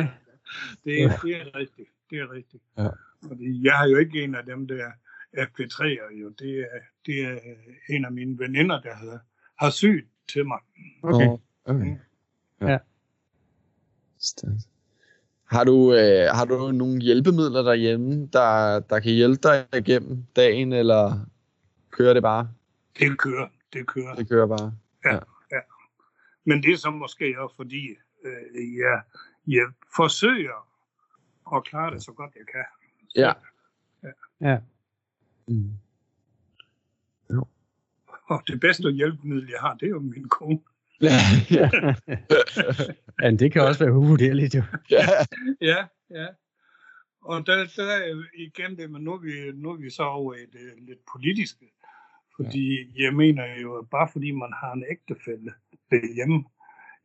Det, 0.84 1.20
det 1.22 1.36
er 1.36 1.54
rigtigt. 1.54 1.88
Det 2.10 2.18
er 2.18 2.32
rigtigt. 2.32 2.62
Ja. 2.78 2.88
Fordi 3.28 3.64
jeg 3.64 3.72
har 3.72 3.86
jo 3.86 3.96
ikke 3.96 4.22
en 4.24 4.34
af 4.34 4.44
dem 4.44 4.68
der 4.68 4.90
FP3'er 5.38 6.20
jo. 6.20 6.28
Det 6.28 6.60
er, 6.60 6.78
det 7.06 7.24
er 7.24 7.38
en 7.88 8.04
af 8.04 8.12
mine 8.12 8.38
veninder, 8.38 8.80
der 8.80 8.94
har, 8.94 9.20
har 9.58 9.70
sygt 9.70 10.08
til 10.28 10.46
mig. 10.46 10.58
Okay. 11.02 11.28
okay. 11.64 11.84
Mm. 11.84 11.98
Ja. 12.60 12.70
ja. 12.70 12.78
Har 15.52 15.64
du, 15.64 15.94
øh, 15.94 16.28
har 16.34 16.44
du 16.44 16.72
nogle 16.72 17.00
hjælpemidler 17.00 17.62
derhjemme, 17.62 18.28
der, 18.32 18.80
der 18.80 19.00
kan 19.00 19.12
hjælpe 19.12 19.40
dig 19.42 19.66
igennem 19.76 20.24
dagen, 20.36 20.72
eller 20.72 21.26
kører 21.90 22.14
det 22.14 22.22
bare? 22.22 22.48
Det 22.98 23.18
kører. 23.18 23.48
Det 23.72 23.86
kører. 23.86 24.14
Det 24.14 24.28
kører 24.28 24.46
bare. 24.46 24.72
Ja. 25.04 25.12
ja. 25.12 25.18
ja. 25.52 25.60
Men 26.44 26.62
det 26.62 26.72
er 26.72 26.76
så 26.76 26.90
måske 26.90 27.40
også 27.40 27.56
fordi, 27.56 27.88
øh, 28.24 28.76
jeg, 28.78 29.02
jeg 29.46 29.66
forsøger 29.96 30.68
at 31.56 31.64
klare 31.64 31.94
det 31.94 32.02
så 32.02 32.12
godt 32.12 32.34
jeg 32.34 32.46
kan. 32.52 32.64
Så, 33.08 33.20
ja. 33.20 33.32
Ja. 34.02 34.50
ja. 34.50 34.58
Mm. 35.48 35.70
Jo. 37.32 37.46
Og 38.26 38.42
det 38.46 38.60
bedste 38.60 38.90
hjælpemiddel, 38.90 39.48
jeg 39.48 39.60
har, 39.60 39.74
det 39.74 39.86
er 39.86 39.90
jo 39.90 40.00
min 40.00 40.28
kone. 40.28 40.58
Ja, 41.02 41.18
ja. 43.22 43.30
det 43.30 43.52
kan 43.52 43.62
også 43.62 43.84
være 43.84 43.94
uvurderligt, 43.94 44.54
jo. 44.54 44.62
Ja, 44.90 45.06
ja. 45.60 45.86
ja. 46.10 46.26
Og 47.22 47.46
der, 47.46 47.56
der 47.76 47.84
er 47.84 48.22
igen 48.34 48.76
det, 48.76 48.90
men 48.90 49.02
nu 49.02 49.12
er 49.12 49.18
vi, 49.18 49.52
nu 49.54 49.70
er 49.70 49.76
vi 49.76 49.90
så 49.90 50.02
over 50.02 50.34
i 50.34 50.46
det 50.52 50.72
lidt 50.88 50.98
politiske. 51.12 51.66
Fordi 52.36 52.82
ja. 52.82 53.04
jeg 53.04 53.14
mener 53.14 53.60
jo, 53.62 53.76
at 53.78 53.90
bare 53.90 54.08
fordi 54.12 54.30
man 54.30 54.52
har 54.60 54.72
en 54.72 54.84
ægtefælde 54.90 55.52
hjemme, 56.14 56.44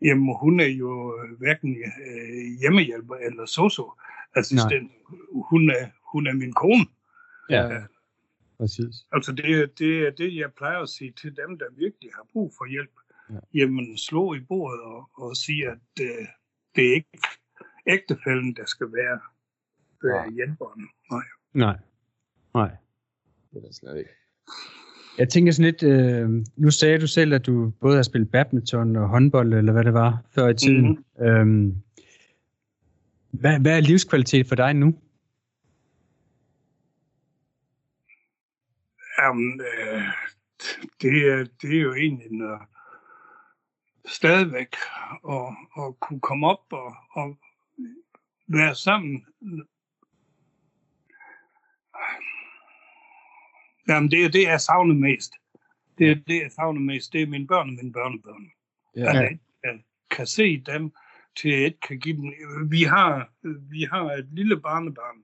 jamen 0.01 0.35
hun 0.41 0.59
er 0.59 0.67
jo 0.67 1.19
hverken 1.37 1.77
øh, 1.77 2.59
hjemmehjælper 2.61 3.15
eller 3.15 3.45
socioassistent. 3.45 4.91
Hun 5.49 5.69
er, 5.69 5.87
hun 6.11 6.27
er 6.27 6.33
min 6.33 6.53
kone. 6.53 6.85
Ja, 7.49 7.63
ja. 7.73 7.81
præcis. 8.57 8.95
Altså 9.11 9.31
det, 9.31 9.79
det 9.79 10.07
er 10.07 10.11
det, 10.11 10.35
jeg 10.35 10.53
plejer 10.53 10.79
at 10.79 10.89
sige 10.89 11.11
til 11.11 11.35
dem, 11.35 11.59
der 11.59 11.65
virkelig 11.77 12.09
har 12.15 12.25
brug 12.33 12.53
for 12.57 12.65
hjælp. 12.65 12.91
Ja. 13.29 13.39
Jamen 13.53 13.97
slå 13.97 14.33
i 14.33 14.39
bordet 14.39 14.81
og, 14.81 15.09
og 15.13 15.35
sige, 15.35 15.67
at 15.67 16.01
øh, 16.01 16.27
det 16.75 16.89
er 16.89 16.93
ikke 16.93 17.19
ægtefælden, 17.87 18.55
der 18.55 18.65
skal 18.65 18.87
være 18.93 19.19
øh, 20.03 20.33
hjælperen. 20.35 20.89
Nej. 21.11 21.25
Nej. 21.53 21.77
Nej. 22.53 22.71
Det 23.51 23.57
er 23.63 23.67
det 23.67 23.75
slet 23.75 23.97
ikke. 23.97 24.09
Jeg 25.17 25.29
tænker 25.29 25.51
sådan 25.51 25.71
lidt, 25.71 25.83
øh, 25.83 26.45
nu 26.55 26.71
sagde 26.71 26.99
du 26.99 27.07
selv, 27.07 27.33
at 27.33 27.45
du 27.45 27.69
både 27.69 27.95
har 27.95 28.03
spillet 28.03 28.31
badminton 28.31 28.95
og 28.95 29.09
håndbold, 29.09 29.53
eller 29.53 29.73
hvad 29.73 29.83
det 29.83 29.93
var, 29.93 30.23
før 30.29 30.47
i 30.47 30.53
tiden. 30.53 30.89
Mm-hmm. 30.89 31.25
Øhm, 31.25 31.75
hvad, 33.31 33.59
hvad 33.59 33.77
er 33.77 33.81
livskvalitet 33.81 34.47
for 34.47 34.55
dig 34.55 34.73
nu? 34.73 34.99
Jamen, 39.19 39.61
øh, 39.61 40.01
det, 41.01 41.31
er, 41.31 41.45
det 41.61 41.77
er 41.77 41.81
jo 41.81 41.93
egentlig, 41.93 42.31
når, 42.31 42.76
stadigvæk 44.07 44.75
at, 45.29 45.55
at 45.77 45.99
kunne 45.99 46.19
komme 46.19 46.47
op 46.47 46.73
og, 46.73 46.95
og 47.11 47.37
være 48.47 48.75
sammen. 48.75 49.25
Jamen, 53.87 54.11
det 54.11 54.25
er 54.25 54.29
det, 54.29 54.43
jeg 54.43 54.61
savner 54.61 54.95
mest. 54.95 55.33
Det 55.97 56.11
er 56.11 56.15
det, 56.15 56.41
jeg 56.41 56.51
savner 56.51 56.81
mest. 56.81 57.13
Det 57.13 57.21
er 57.21 57.27
mine 57.27 57.47
børn 57.47 57.69
og 57.69 57.75
mine 57.75 57.93
børnebørn. 57.93 58.51
Ja. 58.95 59.09
At 59.09 59.15
jeg, 59.15 59.39
jeg 59.63 59.83
kan 60.11 60.27
se 60.27 60.57
dem, 60.61 60.91
til 61.35 61.51
jeg 61.51 61.59
ikke 61.65 61.79
kan 61.79 61.99
give 61.99 62.15
dem. 62.17 62.33
Vi 62.71 62.83
har, 62.83 63.29
vi 63.69 63.81
har 63.91 64.11
et 64.11 64.27
lille 64.31 64.61
barnebarn, 64.61 65.17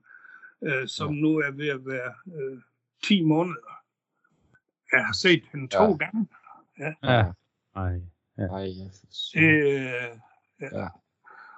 øh, 0.62 0.88
som 0.88 1.14
nu 1.14 1.36
er 1.38 1.50
ved 1.50 1.68
at 1.68 1.86
være 1.86 2.14
øh, 2.34 2.62
10 3.04 3.22
måneder. 3.24 3.80
Jeg 4.92 5.06
har 5.06 5.12
set 5.12 5.44
hende 5.52 5.68
to 5.68 5.82
Ja. 5.84 5.96
gange. 5.96 6.28
Ja. 6.78 6.92
Ej. 7.76 8.00
Ej, 8.38 8.44
ja. 8.64 8.84
Det, 9.34 9.64
øh, 9.64 9.82
ja. 10.60 10.78
Ja. 10.80 10.86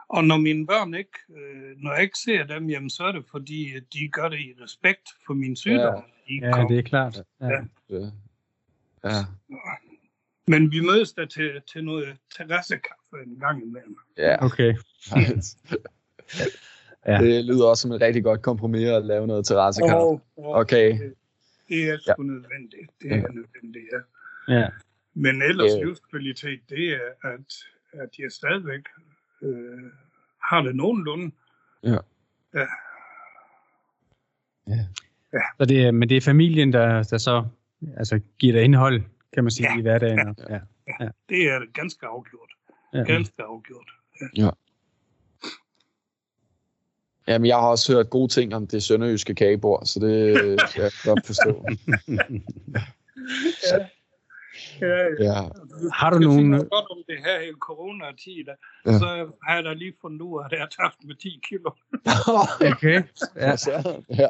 Og 0.09 0.25
når 0.25 0.37
mine 0.37 0.67
børn 0.67 0.95
ikke, 0.95 1.19
øh, 1.37 1.77
når 1.77 1.93
jeg 1.93 2.03
ikke 2.03 2.19
ser 2.19 2.45
dem, 2.47 2.71
jamen, 2.71 2.91
så 2.91 3.05
er 3.05 3.13
det 3.13 3.25
fordi, 3.31 3.77
at 3.77 3.83
de 3.93 4.09
gør 4.09 4.29
det 4.29 4.39
i 4.39 4.55
respekt 4.65 5.09
for 5.27 5.35
min 5.35 5.57
sygdom. 5.57 6.05
Ja. 6.31 6.35
Ja, 6.59 6.65
det 6.69 6.79
er 6.79 6.83
klart. 6.83 7.23
Ja. 7.41 7.47
Ja. 7.47 7.61
Ja. 7.91 8.11
ja. 9.05 9.25
Men 10.47 10.71
vi 10.73 10.81
mødes 10.81 11.13
da 11.13 11.25
til, 11.25 11.63
til 11.73 11.85
noget 11.85 12.17
terrassekaffe 12.37 13.17
en 13.27 13.37
gang 13.41 13.63
imellem. 13.63 13.97
ja. 14.19 14.45
Okay. 14.45 14.75
Ja. 17.07 17.19
Det 17.19 17.45
lyder 17.45 17.67
også 17.67 17.83
som 17.83 17.93
et 17.93 18.01
rigtig 18.01 18.25
godt 18.25 18.43
kompromis 18.43 18.89
at 18.89 19.05
lave 19.05 19.27
noget 19.27 19.47
terrassekaffe. 19.47 19.97
Og, 19.97 20.23
og 20.37 20.51
Okay. 20.55 21.13
det 21.69 21.89
er 21.91 21.99
sgu 22.13 22.23
nødvendigt. 22.23 22.91
Det 23.03 23.13
er 23.13 23.17
Ja. 23.17 23.23
nødvendigt, 23.23 23.85
ja. 23.93 24.55
Ja. 24.55 24.69
Men 25.19 25.43
ellers 25.43 25.71
Ja. 25.73 25.85
livskvalitet, 25.85 26.61
det 26.69 26.89
er, 26.93 27.29
at, 27.33 27.55
at 27.93 28.09
jeg 28.19 28.33
stadigvæk 28.33 28.81
øh, 29.43 29.91
har 30.43 30.63
det 30.63 30.77
nogenlunde. 30.77 31.35
Ja. 31.83 31.97
Ja. 32.55 32.67
Så 35.59 35.65
det 35.69 35.95
men 35.95 36.09
det 36.09 36.17
er 36.17 36.21
familien, 36.21 36.73
der, 36.73 37.03
der 37.03 37.19
så 37.19 37.45
altså, 37.97 38.21
giver 38.39 38.53
dig 38.53 38.63
indhold, 38.63 39.03
kan 39.35 39.45
man 39.45 39.51
sige, 39.51 39.73
Ja. 39.73 39.79
i 39.79 39.83
hverdagen. 39.83 40.29
og- 40.29 40.37
Ja. 40.49 40.61
Det 41.29 41.51
er 41.51 41.73
ganske 41.73 42.07
afgjort. 42.07 42.51
Ja. 42.95 43.03
Ganske 43.05 43.43
afgjort. 43.43 43.91
Jamen, 47.29 47.47
jeg 47.47 47.57
har 47.57 47.69
også 47.69 47.93
hørt 47.95 48.11
gode 48.11 48.33
ting 48.33 48.55
om 48.55 48.67
det 48.67 48.83
sønderjyske 48.83 49.35
kagebord, 49.35 49.85
så 49.87 50.01
det 50.01 50.35
kan 50.75 50.83
jeg 50.83 50.93
godt 51.05 51.27
forstå. 51.27 51.67
Ja. 54.81 54.87
Ja, 54.87 55.09
Ja. 55.21 55.41
Har 55.95 56.11
du 56.11 56.17
Jeg 56.17 56.25
nogen... 56.29 56.53
siger 56.53 56.69
godt 56.69 56.91
om 56.91 57.03
det 57.09 57.19
her 57.25 57.41
i 57.41 57.53
coronatid, 57.61 58.45
Ja. 58.47 58.53
ja. 58.93 58.99
så 58.99 59.07
har 59.47 59.55
jeg 59.55 59.65
da 59.65 59.73
lige 59.73 59.95
fundet 60.01 60.21
ud 60.23 60.41
af, 60.41 60.45
at 60.47 60.53
jeg 60.53 60.61
har 60.61 60.73
tabt 60.81 61.05
med 61.05 61.15
10 61.15 61.41
kilo. 61.49 61.71
Okay. 62.73 63.03
Ja. 63.37 63.57
Så, 63.57 63.73
ja. 64.21 64.29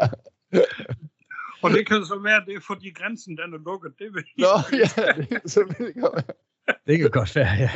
Og 1.63 1.71
det 1.71 1.87
kan 1.89 2.05
så 2.05 2.19
være, 2.23 2.37
at 2.37 2.43
det 2.47 2.55
er 2.55 2.61
fordi 2.67 2.91
grænsen 2.91 3.37
den 3.37 3.55
er 3.55 3.59
lukket. 3.59 3.93
Det 3.99 4.09
vil 4.15 4.25
Nå, 4.39 4.55
ja, 4.73 5.13
det 5.23 5.33
er 5.45 5.49
selvfølgelig 5.49 6.03
godt. 6.03 6.31
Det 6.87 6.99
kan 6.99 7.11
godt 7.11 7.37
være, 7.37 7.49
ja. 7.65 7.71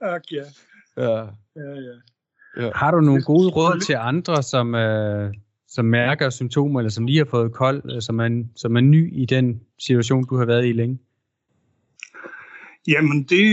Ak, 0.00 0.22
ja. 0.32 0.44
Ja. 0.96 1.26
Ja, 1.56 1.92
ja. 2.56 2.70
Har 2.74 2.90
du 2.90 3.00
nogle 3.00 3.22
gode 3.22 3.48
råd 3.50 3.80
til 3.80 3.92
andre, 3.98 4.42
som, 4.42 4.74
øh, 4.74 5.34
som 5.74 5.84
mærker 5.84 6.30
symptomer, 6.30 6.80
eller 6.80 6.90
som 6.90 7.06
lige 7.06 7.18
har 7.18 7.24
fået 7.24 7.52
kold, 7.52 7.94
øh, 7.94 8.02
som, 8.02 8.20
er, 8.20 8.44
som 8.56 8.76
er 8.76 8.80
ny 8.80 9.22
i 9.22 9.26
den 9.26 9.62
situation, 9.78 10.26
du 10.26 10.36
har 10.36 10.44
været 10.44 10.66
i 10.66 10.72
længe? 10.72 10.98
Jamen, 12.88 13.22
det, 13.22 13.44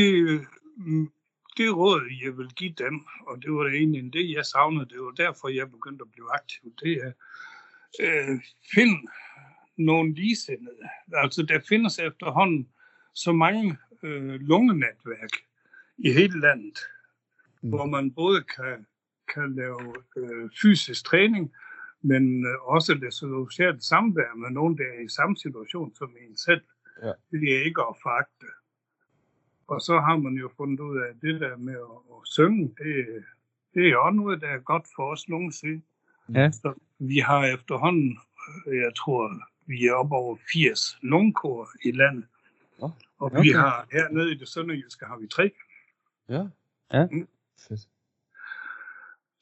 mm, 0.77 1.11
det 1.57 1.75
råd, 1.77 2.01
jeg 2.25 2.37
vil 2.37 2.49
give 2.55 2.73
dem, 2.77 3.01
og 3.27 3.41
det 3.41 3.51
var 3.53 3.63
det 3.63 3.73
egentlig 3.73 4.13
det, 4.13 4.31
jeg 4.31 4.45
savnede, 4.45 4.85
det 4.85 4.99
var 4.99 5.11
derfor, 5.11 5.47
jeg 5.47 5.71
begyndte 5.71 6.03
at 6.03 6.11
blive 6.11 6.33
aktiv, 6.33 6.73
det 6.83 6.93
er, 7.03 7.11
øh, 8.03 8.39
find 8.73 9.07
nogle 9.77 10.13
ligesindede. 10.13 10.83
Altså, 11.13 11.43
der 11.43 11.59
findes 11.69 11.99
efterhånden 11.99 12.67
så 13.15 13.31
mange 13.31 13.77
øh, 14.03 14.39
lungenetværk 14.39 15.33
i 15.97 16.11
hele 16.11 16.39
landet, 16.39 16.79
Mm. 17.61 17.67
mm. 17.67 17.75
hvor 17.75 17.85
man 17.85 18.11
både 18.11 18.43
kan, 18.55 18.85
kan 19.33 19.55
lave 19.55 19.93
øh, 20.17 20.49
fysisk 20.61 21.05
træning, 21.05 21.51
men 22.01 22.45
øh, 22.45 22.61
også 22.61 22.93
det 22.93 23.13
sociale 23.13 23.81
samvær 23.81 24.35
med 24.35 24.49
nogen, 24.49 24.77
der 24.77 24.83
er 24.83 25.01
i 25.05 25.09
samme 25.09 25.37
situation 25.37 25.95
som 25.95 26.15
en 26.29 26.37
selv. 26.37 26.61
Ja. 27.03 27.11
Det 27.31 27.55
er 27.55 27.65
ikke 27.65 27.81
at 27.81 27.95
foragte. 28.01 28.45
Og 29.67 29.81
så 29.81 29.99
har 29.99 30.17
man 30.17 30.33
jo 30.33 30.49
fundet 30.57 30.79
ud 30.79 30.97
af, 30.97 31.09
at 31.09 31.15
det 31.21 31.41
der 31.41 31.57
med 31.57 31.73
at, 31.73 31.99
at 32.11 32.21
synge, 32.23 32.75
det, 32.77 33.23
det 33.73 33.89
er 33.89 33.97
også 33.97 34.15
noget, 34.15 34.41
der 34.41 34.47
er 34.47 34.59
godt 34.59 34.87
for 34.95 35.11
os 35.11 35.29
nogensinde. 35.29 35.81
Ja. 36.33 36.51
Så 36.51 36.73
vi 36.99 37.17
har 37.17 37.45
efterhånden, 37.45 38.19
øh, 38.67 38.77
jeg 38.77 38.95
tror, 38.95 39.31
vi 39.65 39.87
er 39.87 39.93
op 39.93 40.11
over 40.11 40.37
80 40.53 40.97
lungekor 41.01 41.69
i 41.85 41.91
landet. 41.91 42.25
Og 42.79 42.91
okay. 43.19 43.41
vi 43.41 43.49
har 43.49 43.87
hernede 43.91 44.31
i 44.31 44.35
det 44.35 44.47
sønderjyske 44.47 45.05
har 45.05 45.17
vi 45.17 45.27
tre, 45.27 45.51
Ja. 46.29 46.47
Ja. 46.93 47.07
Fedt. 47.67 47.87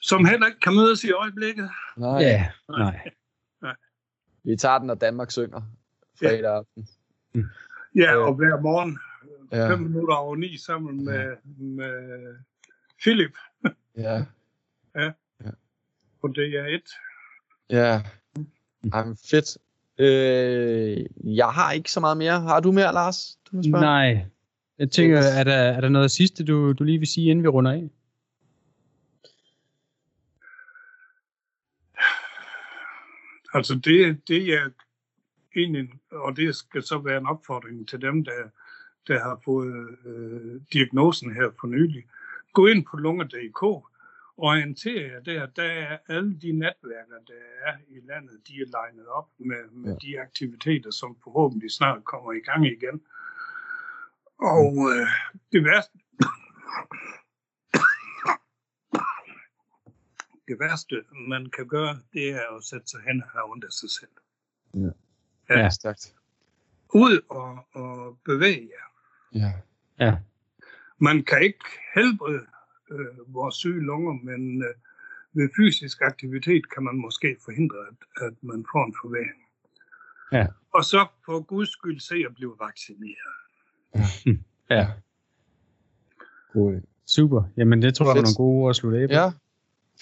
Som 0.02 0.26
heller 0.26 0.48
ikke 0.48 0.60
kan 0.60 0.76
mødes 0.76 1.04
i 1.04 1.12
øjeblikket. 1.12 1.70
Nej, 1.98 2.20
Ja, 2.20 2.48
nej. 2.70 3.10
vi 4.44 4.56
tager 4.56 4.78
den, 4.78 4.88
når 4.88 4.96
Danmark 4.96 5.32
synger 5.32 5.62
fredag 6.20 6.56
aften. 6.56 6.88
Ja, 7.96 8.16
Øh. 8.16 8.24
og 8.28 8.34
hver 8.34 8.62
morgen, 8.62 9.00
Ja. 9.52 9.58
ja. 9.58 9.70
fem 9.72 9.80
minutter 9.80 10.16
over 10.16 10.36
ni, 10.36 10.58
sammen 10.58 11.06
med, 11.06 11.36
med 11.58 12.36
Philip 13.02 13.32
Ja. 13.98 14.24
på 16.22 16.28
DR1. 16.38 16.98
Ja. 17.70 18.02
Jamen, 18.94 19.18
fedt. 19.30 19.58
Øh, 20.00 21.06
jeg 21.38 21.48
har 21.48 21.72
ikke 21.72 21.92
så 21.92 22.00
meget 22.00 22.18
mere. 22.18 22.40
Har 22.42 22.60
du 22.60 22.72
mere, 22.72 22.94
Lars? 22.94 23.40
Du 23.52 23.56
må 23.56 23.64
spørge? 23.64 23.82
Nej. 23.82 24.26
Jeg 24.80 24.92
tænker, 24.92 25.18
er 25.20 25.44
der, 25.44 25.54
er 25.54 25.82
der 25.82 25.90
noget 25.90 26.12
sidste, 26.12 26.46
du, 26.46 26.74
du 26.74 26.84
lige 26.84 26.98
vil 27.00 27.08
sige, 27.08 27.30
inden 27.32 27.44
vi 27.44 27.48
runder 27.48 27.72
af? 27.72 27.90
Altså 33.58 33.76
det, 33.76 34.28
det 34.28 34.54
er 34.54 34.70
egentlig, 35.56 35.90
og 36.12 36.38
det 36.38 36.56
skal 36.56 36.84
så 36.84 36.98
være 36.98 37.18
en 37.18 37.28
opfordring 37.28 37.88
til 37.88 38.02
dem, 38.02 38.24
der, 38.26 38.50
der 39.08 39.20
har 39.20 39.42
fået 39.46 39.98
øh, 40.06 40.62
diagnosen 40.74 41.34
her 41.34 41.52
for 41.60 41.68
nylig. 41.68 42.04
Gå 42.54 42.68
ind 42.68 42.86
på 42.86 42.98
lunger.dk, 42.98 43.64
orienter 44.38 45.02
jer 45.02 45.20
der, 45.20 45.46
der 45.46 45.64
er 45.64 45.98
alle 46.08 46.40
de 46.42 46.52
netværker, 46.52 47.20
der 47.28 47.44
er 47.64 47.76
i 47.88 48.00
landet, 48.10 48.48
de 48.48 48.54
er 48.54 48.66
legnet 48.72 49.08
op 49.08 49.30
med, 49.38 49.72
med 49.72 49.92
ja. 49.92 50.08
de 50.08 50.22
aktiviteter, 50.22 50.92
som 50.92 51.18
forhåbentlig 51.24 51.72
snart 51.72 52.06
kommer 52.06 52.32
i 52.34 52.40
gang 52.40 52.66
igen. 52.66 53.02
Og 54.40 54.74
øh, 54.92 55.08
det 55.52 55.64
værste, 55.64 56.00
det 60.48 60.60
værste, 60.60 60.96
man 61.28 61.46
kan 61.58 61.68
gøre, 61.68 62.00
det 62.14 62.30
er 62.30 62.56
at 62.58 62.64
sætte 62.64 62.88
sig 62.88 63.00
hen 63.08 63.24
og 63.24 63.30
have 63.30 63.52
ondt 63.52 63.64
af 63.64 63.72
sig 63.72 63.90
selv. 63.90 64.10
Ja, 65.50 65.60
Ja. 65.60 65.70
stærkt. 65.70 66.14
Ud 66.94 67.20
og, 67.30 67.66
og 67.74 68.20
bevæge 68.26 68.70
jer. 68.76 68.88
Ja. 69.40 69.52
Ja. 70.06 70.18
Man 70.98 71.24
kan 71.24 71.42
ikke 71.44 71.66
helbrede 71.96 72.46
øh, 72.92 73.34
vores 73.34 73.56
syge 73.56 73.82
lunger, 73.82 74.14
men 74.14 74.62
øh, 74.64 74.74
ved 75.34 75.50
fysisk 75.58 76.02
aktivitet 76.02 76.72
kan 76.74 76.84
man 76.84 76.96
måske 76.96 77.38
forhindre, 77.46 77.78
at, 77.88 78.28
at 78.28 78.34
man 78.42 78.66
får 78.72 78.86
en 78.86 78.96
forværing. 79.02 79.42
Ja. 80.32 80.48
Og 80.74 80.84
så 80.84 81.08
for 81.26 81.40
guds 81.42 81.70
skyld 81.70 82.00
se 82.00 82.16
at 82.30 82.36
blive 82.36 82.56
vaccineret. 82.60 83.38
Ja. 84.70 84.88
Cool. 86.54 86.82
Super. 87.06 87.44
Jamen, 87.58 87.82
det 87.82 87.96
tror 87.96 88.06
jeg 88.06 88.16
var 88.16 88.22
nogle 88.22 88.36
gode 88.38 88.56
ord 88.64 88.70
at 88.70 88.76
slutte 88.76 89.00
af 89.00 89.08
på. 89.10 89.14
Ja, 89.14 89.32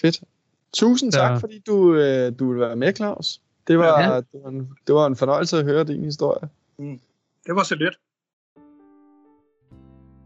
fedt. 0.00 0.22
Tusind 0.76 1.12
tak, 1.12 1.30
Ja. 1.30 1.36
fordi 1.36 1.58
du, 1.66 1.94
øh, 1.94 2.32
du 2.38 2.48
ville 2.48 2.60
være 2.66 2.76
med, 2.76 2.92
Claus. 2.96 3.40
Det 3.68 3.78
var, 3.78 4.00
Ja. 4.02 4.16
det, 4.16 4.26
var 4.44 4.50
en, 4.50 4.68
det 4.86 4.94
var 4.94 5.06
en 5.06 5.16
fornøjelse 5.16 5.58
at 5.58 5.64
høre 5.64 5.84
din 5.84 6.04
historie. 6.04 6.48
Det 7.46 7.54
var 7.54 7.62
så 7.62 7.74
lidt. 7.74 7.94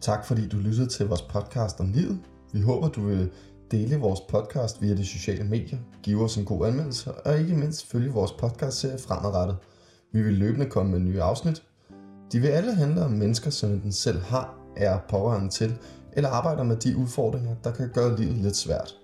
Tak 0.01 0.27
fordi 0.27 0.49
du 0.49 0.57
lyttede 0.57 0.87
til 0.87 1.07
vores 1.09 1.23
podcast 1.23 1.81
om 1.81 1.93
livet. 1.93 2.21
Vi 2.53 2.61
håber, 2.61 2.89
du 2.89 3.01
vil 3.07 3.31
dele 3.71 3.97
vores 3.97 4.21
podcast 4.21 4.83
via 4.83 4.95
de 4.97 5.07
sociale 5.07 5.45
medier, 5.45 5.79
give 6.03 6.25
os 6.25 6.37
en 6.37 6.45
god 6.45 6.67
anmeldelse 6.67 7.13
og 7.13 7.39
ikke 7.39 7.55
mindst 7.57 7.87
følge 7.91 8.11
vores 8.13 8.33
podcastserie 8.33 8.99
fremadrettet. 8.99 9.57
Vi 10.13 10.23
vil 10.23 10.35
løbende 10.35 10.67
komme 10.67 10.91
med 10.93 11.01
nye 11.01 11.23
afsnit. 11.23 11.63
De 12.33 12.41
vil 12.41 12.49
alle 12.49 12.75
handle 12.75 13.05
om 13.05 13.11
mennesker, 13.11 13.51
som 13.51 13.71
enten 13.71 13.93
selv 13.93 14.19
har, 14.21 14.55
er 14.77 14.99
pårørende 15.09 15.51
til, 15.51 15.79
eller 16.13 16.31
arbejder 16.31 16.63
med 16.63 16.77
de 16.77 16.97
udfordringer, 16.97 17.55
der 17.65 17.73
kan 17.73 17.91
gøre 17.95 18.17
livet 18.17 18.35
lidt 18.37 18.57
svært. 18.57 18.97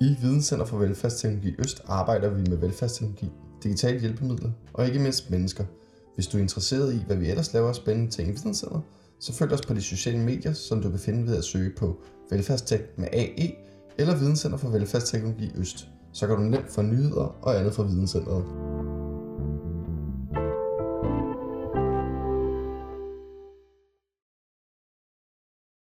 I 0.00 0.16
Videnscenter 0.20 0.66
for 0.66 0.78
Velfærdsteknologi 0.78 1.54
Øst 1.58 1.82
arbejder 1.86 2.28
vi 2.28 2.50
med 2.50 2.56
velfærdsteknologi, 2.56 3.30
digitale 3.62 4.00
hjælpemidler 4.00 4.50
og 4.72 4.86
ikke 4.86 4.98
mindst 4.98 5.30
mennesker. 5.30 5.64
Hvis 6.14 6.26
du 6.26 6.36
er 6.38 6.42
interesseret 6.42 6.94
i, 6.94 7.02
hvad 7.06 7.16
vi 7.16 7.30
ellers 7.30 7.52
laver 7.52 7.68
af 7.68 7.74
spændende 7.74 8.10
ting 8.10 8.28
i 8.28 8.32
Videnscenter, 8.32 8.80
så 9.20 9.32
følg 9.32 9.52
os 9.52 9.66
på 9.66 9.74
de 9.74 9.82
sociale 9.82 10.18
medier, 10.18 10.52
som 10.52 10.82
du 10.82 10.90
kan 10.90 10.98
finde 10.98 11.26
ved 11.26 11.36
at 11.36 11.44
søge 11.44 11.70
på 11.76 11.96
Velfærdstek 12.30 12.98
med 12.98 13.08
AE 13.12 13.54
eller 13.98 14.16
Videnscenter 14.16 14.58
for 14.58 14.68
Velfærdsteknologi 14.68 15.50
Øst. 15.56 15.88
Så 16.12 16.26
kan 16.26 16.36
du 16.36 16.42
nemt 16.42 16.70
få 16.70 16.82
nyheder 16.82 17.36
og 17.42 17.58
andet 17.58 17.74
fra 17.74 17.82
Videnscenteret. 17.82 18.77